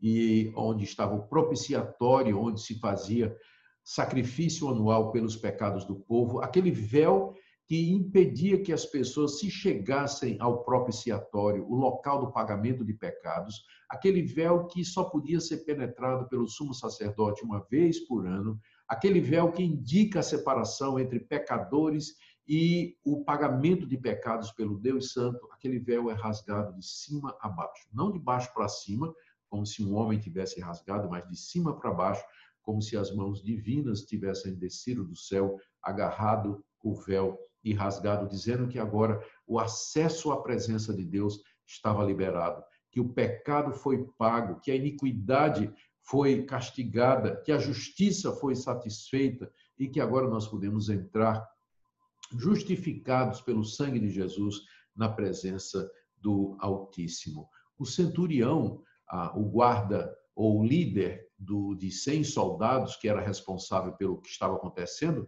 e 0.02 0.52
onde 0.56 0.84
estava 0.84 1.16
o 1.16 1.28
propiciatório, 1.28 2.40
onde 2.40 2.62
se 2.62 2.80
fazia 2.80 3.36
sacrifício 3.84 4.68
anual 4.68 5.12
pelos 5.12 5.36
pecados 5.36 5.86
do 5.86 5.96
povo, 5.96 6.42
aquele 6.42 6.72
véu 6.72 7.36
que 7.68 7.92
impedia 7.92 8.62
que 8.62 8.72
as 8.72 8.86
pessoas 8.86 9.40
se 9.40 9.50
chegassem 9.50 10.38
ao 10.40 10.64
propiciatório, 10.64 11.66
o 11.68 11.76
local 11.76 12.22
do 12.22 12.32
pagamento 12.32 12.86
de 12.86 12.94
pecados, 12.94 13.64
aquele 13.90 14.22
véu 14.22 14.68
que 14.68 14.86
só 14.86 15.06
podia 15.06 15.40
ser 15.40 15.66
penetrado 15.66 16.28
pelo 16.28 16.48
sumo 16.48 16.74
sacerdote 16.74 17.44
uma 17.44 17.66
vez 17.70 18.00
por 18.08 18.28
ano, 18.28 18.60
aquele 18.88 19.20
véu 19.20 19.52
que 19.52 19.64
indica 19.64 20.20
a 20.20 20.24
separação 20.24 21.00
entre 21.00 21.20
pecadores 21.20 22.16
e 22.48 22.96
o 23.04 23.24
pagamento 23.24 23.88
de 23.88 23.98
pecados 23.98 24.52
pelo 24.52 24.78
Deus 24.78 25.12
Santo, 25.12 25.50
aquele 25.52 25.80
véu 25.80 26.12
é 26.12 26.14
rasgado 26.14 26.76
de 26.76 26.86
cima 26.86 27.36
a 27.42 27.50
baixo, 27.50 27.88
não 27.92 28.12
de 28.12 28.20
baixo 28.20 28.54
para 28.54 28.68
cima, 28.68 29.12
como 29.50 29.66
se 29.66 29.84
um 29.84 29.96
homem 29.96 30.20
tivesse 30.20 30.60
rasgado, 30.60 31.10
mas 31.10 31.28
de 31.28 31.36
cima 31.36 31.80
para 31.80 31.92
baixo, 31.92 32.24
como 32.62 32.80
se 32.82 32.96
as 32.96 33.12
mãos 33.16 33.44
divinas 33.44 34.02
tivessem 34.02 34.54
descido 34.56 35.04
do 35.04 35.16
céu, 35.16 35.58
agarrado 35.82 36.64
o 36.84 36.94
véu 36.94 37.40
e 37.66 37.74
rasgado, 37.74 38.30
dizendo 38.30 38.68
que 38.68 38.80
agora 38.80 39.22
o 39.48 39.60
acesso 39.60 40.32
à 40.32 40.42
presença 40.42 40.94
de 40.94 41.04
Deus 41.04 41.42
estava 41.66 42.06
liberado, 42.06 42.64
que 42.92 43.00
o 43.00 43.10
pecado 43.10 43.74
foi 43.74 44.08
pago, 44.18 44.62
que 44.62 44.70
a 44.72 44.76
iniquidade 44.76 45.74
foi 46.04 46.46
castigada, 46.46 47.42
que 47.44 47.52
a 47.52 47.58
justiça 47.58 48.32
foi 48.34 48.56
satisfeita 48.56 49.52
e 49.78 49.88
que 49.88 50.00
agora 50.00 50.30
nós 50.30 50.48
podemos 50.48 50.90
entrar 50.90 51.44
justificados 52.38 53.42
pelo 53.42 53.64
sangue 53.64 54.00
de 54.00 54.10
Jesus 54.10 54.62
na 54.96 55.10
presença 55.10 55.90
do 56.16 56.56
Altíssimo. 56.60 57.50
O 57.78 57.86
centurião 57.86 58.84
o 59.36 59.44
guarda 59.44 60.16
ou 60.36 60.64
líder 60.64 61.28
do, 61.38 61.76
de 61.76 61.92
100 61.92 62.24
soldados, 62.24 62.96
que 62.96 63.08
era 63.08 63.22
responsável 63.22 63.94
pelo 63.94 64.20
que 64.20 64.30
estava 64.30 64.56
acontecendo, 64.56 65.28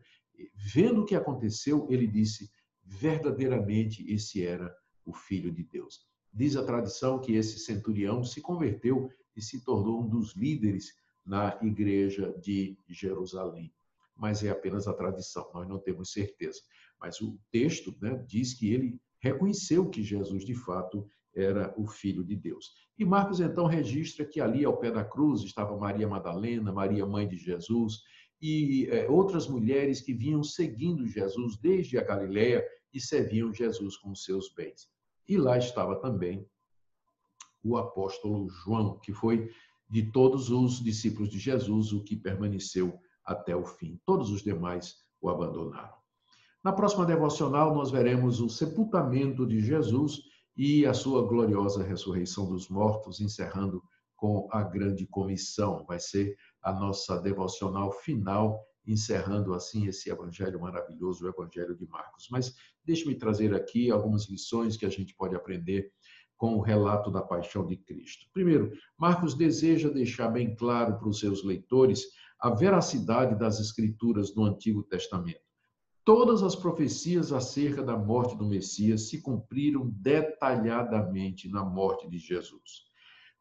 vendo 0.55 1.01
o 1.01 1.05
que 1.05 1.15
aconteceu, 1.15 1.88
ele 1.89 2.07
disse: 2.07 2.49
verdadeiramente 2.83 4.09
esse 4.11 4.45
era 4.45 4.73
o 5.05 5.13
Filho 5.13 5.51
de 5.51 5.63
Deus. 5.63 6.01
Diz 6.33 6.55
a 6.55 6.65
tradição 6.65 7.19
que 7.19 7.33
esse 7.33 7.59
centurião 7.59 8.23
se 8.23 8.41
converteu 8.41 9.09
e 9.35 9.41
se 9.41 9.63
tornou 9.63 10.01
um 10.01 10.07
dos 10.07 10.35
líderes 10.35 10.93
na 11.25 11.57
igreja 11.61 12.33
de 12.39 12.77
Jerusalém. 12.88 13.73
mas 14.15 14.43
é 14.43 14.49
apenas 14.49 14.88
a 14.88 14.93
tradição, 14.93 15.47
nós 15.53 15.67
não 15.67 15.77
temos 15.77 16.11
certeza. 16.11 16.59
Mas 16.99 17.21
o 17.21 17.39
texto 17.51 17.95
né, 18.01 18.15
diz 18.27 18.53
que 18.55 18.73
ele 18.73 18.99
reconheceu 19.19 19.88
que 19.89 20.01
Jesus, 20.01 20.43
de 20.43 20.55
fato, 20.55 21.07
era 21.35 21.71
o 21.77 21.85
Filho 21.85 22.23
de 22.23 22.35
Deus. 22.35 22.73
E 22.97 23.05
Marcos 23.05 23.39
então 23.39 23.67
registra 23.67 24.25
que 24.25 24.41
ali 24.41 24.65
ao 24.65 24.77
pé 24.77 24.89
da 24.91 25.05
cruz 25.05 25.43
estava 25.43 25.77
Maria 25.77 26.07
Madalena, 26.07 26.71
Maria, 26.71 27.05
mãe 27.05 27.27
de 27.27 27.38
Jesus, 27.38 28.01
e 28.41 28.88
é, 28.89 29.09
outras 29.09 29.47
mulheres 29.47 30.01
que 30.01 30.13
vinham 30.13 30.43
seguindo 30.43 31.07
Jesus 31.07 31.57
desde 31.57 31.97
a 31.97 32.03
Galiléia 32.03 32.65
e 32.93 32.99
serviam 32.99 33.53
Jesus 33.53 33.97
com 33.97 34.13
seus 34.15 34.53
bens. 34.53 34.88
E 35.27 35.38
lá 35.38 35.57
estava 35.57 35.95
também 35.99 36.47
o 37.63 37.77
apóstolo 37.77 38.47
João, 38.49 38.99
que 38.99 39.13
foi 39.13 39.49
de 39.89 40.11
todos 40.11 40.49
os 40.49 40.81
discípulos 40.83 41.29
de 41.29 41.39
Jesus 41.39 41.91
o 41.91 42.03
que 42.03 42.15
permaneceu 42.15 42.99
até 43.25 43.55
o 43.55 43.65
fim. 43.65 43.99
Todos 44.05 44.31
os 44.31 44.43
demais 44.43 44.95
o 45.21 45.29
abandonaram. 45.29 45.95
Na 46.63 46.71
próxima 46.71 47.05
devocional, 47.05 47.73
nós 47.73 47.91
veremos 47.91 48.39
o 48.39 48.49
sepultamento 48.49 49.45
de 49.45 49.59
Jesus 49.59 50.21
e 50.55 50.85
a 50.85 50.93
sua 50.93 51.25
gloriosa 51.27 51.83
ressurreição 51.83 52.47
dos 52.47 52.67
mortos, 52.67 53.21
encerrando 53.21 53.83
com 54.18 54.49
a 54.51 54.63
grande 54.63 55.05
comissão. 55.07 55.86
Vai 55.88 55.99
ser 55.99 56.36
a 56.61 56.74
nossa 56.74 57.18
devocional 57.22 57.91
final, 57.91 58.61
encerrando 58.86 59.53
assim 59.53 59.88
esse 59.88 60.09
evangelho 60.09 60.59
maravilhoso, 60.59 61.24
o 61.24 61.30
evangelho 61.30 61.76
de 61.76 61.88
Marcos. 61.88 62.28
Mas 62.30 62.53
deixe-me 62.84 63.15
trazer 63.15 63.53
aqui 63.53 63.89
algumas 63.89 64.28
lições 64.30 64.76
que 64.76 64.86
a 64.86 64.89
gente 64.89 65.15
pode 65.15 65.36
aprender 65.36 65.91
com 66.36 66.55
o 66.55 66.61
relato 66.61 67.09
da 67.09 67.22
paixão 67.22 67.65
de 67.65 67.78
Cristo. 67.78 68.28
Primeiro, 68.34 68.72
Marcos 68.97 69.34
deseja 69.34 69.89
deixar 69.89 70.30
bem 70.30 70.55
claro 70.55 70.97
para 70.97 71.07
os 71.07 71.20
seus 71.20 71.43
leitores 71.43 72.05
a 72.39 72.49
veracidade 72.49 73.38
das 73.38 73.59
escrituras 73.59 74.32
do 74.32 74.43
Antigo 74.43 74.84
Testamento. 74.84 75.41
Todas 76.05 76.41
as 76.41 76.55
profecias 76.55 77.34
acerca 77.34 77.84
da 77.84 77.97
morte 77.97 78.38
do 78.38 78.45
Messias 78.45 79.09
se 79.09 79.22
cumpriram 79.22 79.89
detalhadamente 79.89 81.49
na 81.49 81.65
morte 81.65 82.07
de 82.07 82.18
Jesus. 82.18 82.86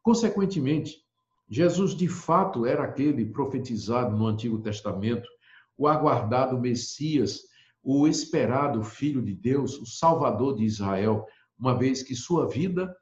Consequentemente, 0.07 1.05
Jesus 1.51 1.93
de 1.93 2.07
fato 2.07 2.65
era 2.65 2.85
aquele 2.85 3.25
profetizado 3.25 4.17
no 4.17 4.29
Antigo 4.29 4.63
Testamento, 4.63 5.29
o 5.77 5.89
aguardado 5.89 6.57
Messias, 6.57 7.41
o 7.83 8.07
esperado 8.07 8.85
Filho 8.85 9.21
de 9.21 9.35
Deus, 9.35 9.77
o 9.81 9.85
Salvador 9.85 10.55
de 10.55 10.63
Israel, 10.63 11.27
uma 11.59 11.77
vez 11.77 12.05
que 12.05 12.15
sua 12.15 12.47
vida 12.47 12.97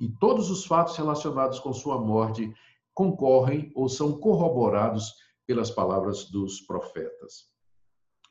e 0.00 0.08
todos 0.08 0.50
os 0.50 0.66
fatos 0.66 0.96
relacionados 0.96 1.60
com 1.60 1.72
sua 1.72 2.00
morte 2.00 2.52
concorrem 2.92 3.70
ou 3.76 3.88
são 3.88 4.18
corroborados 4.18 5.14
pelas 5.46 5.70
palavras 5.70 6.24
dos 6.32 6.60
profetas. 6.62 7.44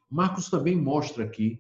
Marcos 0.09 0.49
também 0.49 0.75
mostra 0.75 1.23
aqui 1.23 1.57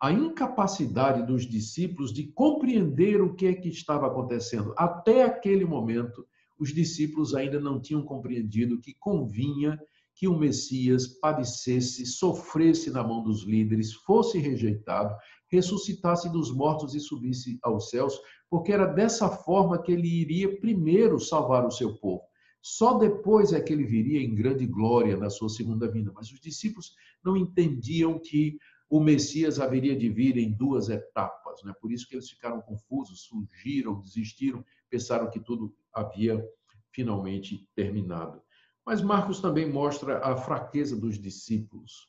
a 0.00 0.12
incapacidade 0.12 1.26
dos 1.26 1.48
discípulos 1.48 2.12
de 2.12 2.24
compreender 2.32 3.20
o 3.22 3.34
que 3.34 3.46
é 3.46 3.54
que 3.54 3.68
estava 3.68 4.06
acontecendo. 4.06 4.74
Até 4.76 5.24
aquele 5.24 5.64
momento, 5.64 6.26
os 6.58 6.72
discípulos 6.72 7.34
ainda 7.34 7.60
não 7.60 7.80
tinham 7.80 8.02
compreendido 8.02 8.80
que 8.80 8.94
convinha 8.94 9.78
que 10.14 10.28
o 10.28 10.38
Messias 10.38 11.06
padecesse, 11.06 12.06
sofresse 12.06 12.90
na 12.90 13.02
mão 13.02 13.22
dos 13.22 13.44
líderes, 13.44 13.92
fosse 13.92 14.38
rejeitado, 14.38 15.14
ressuscitasse 15.48 16.30
dos 16.30 16.54
mortos 16.54 16.94
e 16.94 17.00
subisse 17.00 17.58
aos 17.62 17.90
céus, 17.90 18.18
porque 18.48 18.72
era 18.72 18.86
dessa 18.86 19.28
forma 19.28 19.82
que 19.82 19.92
ele 19.92 20.08
iria 20.08 20.60
primeiro 20.60 21.18
salvar 21.18 21.66
o 21.66 21.70
seu 21.70 21.94
povo. 21.96 22.22
Só 22.62 22.96
depois 22.96 23.52
é 23.52 23.60
que 23.60 23.72
ele 23.72 23.84
viria 23.84 24.22
em 24.22 24.34
grande 24.34 24.66
glória 24.66 25.16
na 25.16 25.28
sua 25.28 25.50
segunda 25.50 25.90
vinda. 25.90 26.10
Mas 26.14 26.30
os 26.30 26.40
discípulos 26.40 26.94
não 27.22 27.36
entendiam 27.36 28.18
que 28.18 28.56
o 28.88 29.00
Messias 29.00 29.58
haveria 29.58 29.96
de 29.96 30.08
vir 30.08 30.36
em 30.36 30.52
duas 30.52 30.88
etapas. 30.88 31.62
Né? 31.62 31.72
Por 31.80 31.92
isso 31.92 32.06
que 32.08 32.14
eles 32.14 32.28
ficaram 32.28 32.60
confusos, 32.60 33.26
fugiram, 33.26 34.00
desistiram, 34.00 34.64
pensaram 34.88 35.30
que 35.30 35.40
tudo 35.40 35.74
havia 35.92 36.44
finalmente 36.92 37.68
terminado. 37.74 38.40
Mas 38.86 39.02
Marcos 39.02 39.40
também 39.40 39.70
mostra 39.70 40.18
a 40.18 40.36
fraqueza 40.36 40.94
dos 40.96 41.18
discípulos, 41.18 42.08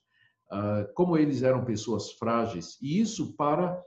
ah, 0.52 0.88
como 0.94 1.18
eles 1.18 1.42
eram 1.42 1.66
pessoas 1.66 2.12
frágeis, 2.12 2.78
e 2.82 3.00
isso 3.00 3.34
para 3.36 3.82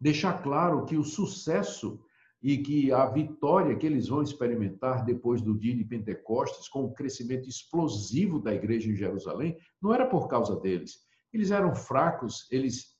deixar 0.00 0.42
claro 0.42 0.84
que 0.84 0.96
o 0.96 1.04
sucesso 1.04 2.00
e 2.42 2.58
que 2.58 2.90
a 2.90 3.06
vitória 3.06 3.76
que 3.76 3.86
eles 3.86 4.08
vão 4.08 4.22
experimentar 4.22 5.04
depois 5.04 5.42
do 5.42 5.58
dia 5.58 5.76
de 5.76 5.84
Pentecostes, 5.84 6.68
com 6.68 6.84
o 6.84 6.92
crescimento 6.92 7.48
explosivo 7.48 8.40
da 8.40 8.54
igreja 8.54 8.90
em 8.90 8.96
Jerusalém, 8.96 9.58
não 9.80 9.92
era 9.92 10.06
por 10.06 10.26
causa 10.26 10.58
deles. 10.58 10.98
Eles 11.32 11.50
eram 11.50 11.74
fracos, 11.74 12.46
eles 12.50 12.96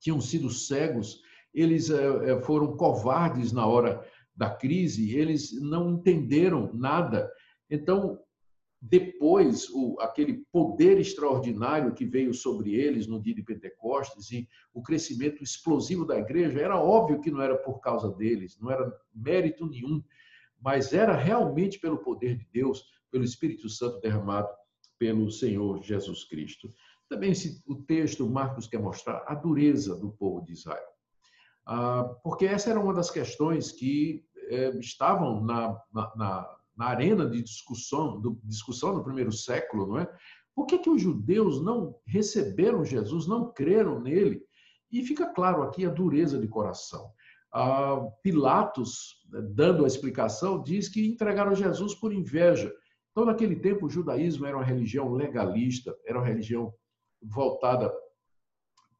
tinham 0.00 0.20
sido 0.20 0.50
cegos, 0.50 1.20
eles 1.52 1.90
eh, 1.90 2.30
eh, 2.30 2.42
foram 2.42 2.76
covardes 2.76 3.52
na 3.52 3.66
hora 3.66 4.04
da 4.34 4.50
crise, 4.50 5.16
eles 5.16 5.52
não 5.60 5.94
entenderam 5.94 6.72
nada. 6.72 7.30
Então, 7.68 8.18
depois 8.80 9.68
o, 9.70 9.96
aquele 10.00 10.44
poder 10.52 11.00
extraordinário 11.00 11.92
que 11.92 12.04
veio 12.04 12.32
sobre 12.32 12.74
eles 12.74 13.08
no 13.08 13.20
dia 13.20 13.34
de 13.34 13.42
Pentecostes 13.42 14.30
e 14.30 14.48
o 14.72 14.82
crescimento 14.82 15.42
explosivo 15.42 16.04
da 16.04 16.16
igreja, 16.16 16.60
era 16.60 16.80
óbvio 16.80 17.20
que 17.20 17.30
não 17.30 17.42
era 17.42 17.56
por 17.56 17.80
causa 17.80 18.10
deles, 18.12 18.56
não 18.60 18.70
era 18.70 18.88
mérito 19.12 19.66
nenhum, 19.66 20.02
mas 20.60 20.92
era 20.92 21.16
realmente 21.16 21.78
pelo 21.80 21.98
poder 21.98 22.36
de 22.36 22.46
Deus, 22.52 22.84
pelo 23.10 23.24
Espírito 23.24 23.68
Santo 23.68 24.00
derramado 24.00 24.48
pelo 24.98 25.30
Senhor 25.30 25.82
Jesus 25.82 26.24
Cristo. 26.24 26.72
Também 27.08 27.32
esse, 27.32 27.62
o 27.66 27.76
texto, 27.76 28.28
Marcos 28.28 28.66
quer 28.66 28.80
mostrar 28.80 29.24
a 29.26 29.34
dureza 29.34 29.96
do 29.96 30.10
povo 30.10 30.44
de 30.44 30.52
Israel. 30.52 30.86
Ah, 31.66 32.04
porque 32.22 32.46
essa 32.46 32.70
era 32.70 32.80
uma 32.80 32.94
das 32.94 33.10
questões 33.10 33.72
que 33.72 34.24
eh, 34.50 34.76
estavam 34.78 35.42
na, 35.42 35.80
na, 35.92 36.16
na 36.16 36.58
na 36.78 36.86
arena 36.86 37.28
de 37.28 37.42
discussão 37.42 38.20
do, 38.20 38.40
discussão 38.44 38.94
do 38.94 39.02
primeiro 39.02 39.32
século, 39.32 39.88
não 39.88 39.98
é? 39.98 40.08
Por 40.54 40.64
que, 40.64 40.78
que 40.78 40.88
os 40.88 41.02
judeus 41.02 41.60
não 41.60 41.96
receberam 42.06 42.84
Jesus, 42.84 43.26
não 43.26 43.52
creram 43.52 44.00
nele? 44.00 44.40
E 44.90 45.02
fica 45.04 45.26
claro 45.26 45.62
aqui 45.62 45.84
a 45.84 45.90
dureza 45.90 46.38
de 46.38 46.46
coração. 46.46 47.10
Ah, 47.52 48.00
Pilatos, 48.22 49.26
né, 49.28 49.42
dando 49.50 49.84
a 49.84 49.88
explicação, 49.88 50.62
diz 50.62 50.88
que 50.88 51.06
entregaram 51.06 51.54
Jesus 51.54 51.94
por 51.96 52.12
inveja. 52.12 52.72
Então, 53.10 53.24
naquele 53.24 53.56
tempo, 53.56 53.86
o 53.86 53.90
judaísmo 53.90 54.46
era 54.46 54.56
uma 54.56 54.64
religião 54.64 55.12
legalista, 55.12 55.96
era 56.06 56.18
uma 56.18 56.26
religião 56.26 56.72
voltada 57.22 57.92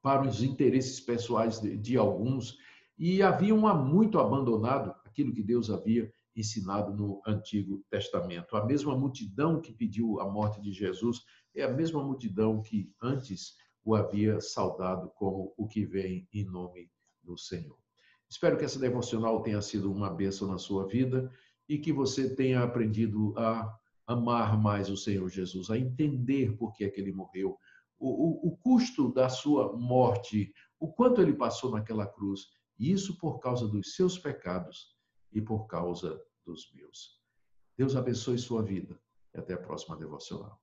para 0.02 0.26
os 0.26 0.42
interesses 0.42 1.00
pessoais 1.00 1.60
de, 1.60 1.76
de 1.76 1.96
alguns, 1.96 2.56
e 2.98 3.22
haviam 3.22 3.58
muito 3.84 4.18
abandonado 4.18 4.94
aquilo 5.04 5.32
que 5.32 5.42
Deus 5.42 5.70
havia 5.70 6.12
ensinado 6.34 6.94
no 6.94 7.20
Antigo 7.26 7.84
Testamento. 7.90 8.56
A 8.56 8.64
mesma 8.64 8.96
multidão 8.96 9.60
que 9.60 9.72
pediu 9.72 10.20
a 10.20 10.30
morte 10.30 10.60
de 10.60 10.72
Jesus 10.72 11.22
é 11.54 11.62
a 11.64 11.72
mesma 11.72 12.02
multidão 12.02 12.62
que 12.62 12.92
antes 13.02 13.56
o 13.84 13.94
havia 13.94 14.40
saudado 14.40 15.10
como 15.16 15.52
o 15.56 15.66
que 15.66 15.84
vem 15.84 16.28
em 16.32 16.44
nome 16.44 16.90
do 17.22 17.36
Senhor. 17.36 17.76
Espero 18.28 18.58
que 18.58 18.64
essa 18.64 18.78
devocional 18.78 19.42
tenha 19.42 19.62
sido 19.62 19.90
uma 19.90 20.10
bênção 20.10 20.48
na 20.48 20.58
sua 20.58 20.86
vida 20.86 21.32
e 21.68 21.78
que 21.78 21.92
você 21.92 22.34
tenha 22.34 22.62
aprendido 22.62 23.34
a 23.36 23.74
amar 24.06 24.60
mais 24.60 24.88
o 24.88 24.96
Senhor 24.96 25.28
Jesus, 25.28 25.70
a 25.70 25.78
entender 25.78 26.56
por 26.56 26.72
que 26.72 26.84
é 26.84 26.88
que 26.88 27.00
ele 27.00 27.12
morreu, 27.12 27.58
o, 27.98 28.08
o, 28.08 28.48
o 28.48 28.56
custo 28.58 29.12
da 29.12 29.28
sua 29.28 29.76
morte, 29.76 30.52
o 30.78 30.92
quanto 30.92 31.20
ele 31.20 31.32
passou 31.32 31.70
naquela 31.70 32.06
cruz, 32.06 32.46
e 32.78 32.90
isso 32.92 33.18
por 33.18 33.38
causa 33.40 33.66
dos 33.66 33.94
seus 33.94 34.18
pecados 34.18 34.96
e 35.32 35.40
por 35.40 35.66
causa 35.66 36.20
dos 36.44 36.72
meus. 36.74 37.18
Deus 37.76 37.96
abençoe 37.96 38.38
sua 38.38 38.62
vida 38.62 39.00
e 39.34 39.38
até 39.38 39.54
a 39.54 39.58
próxima 39.58 39.96
devocional. 39.96 40.60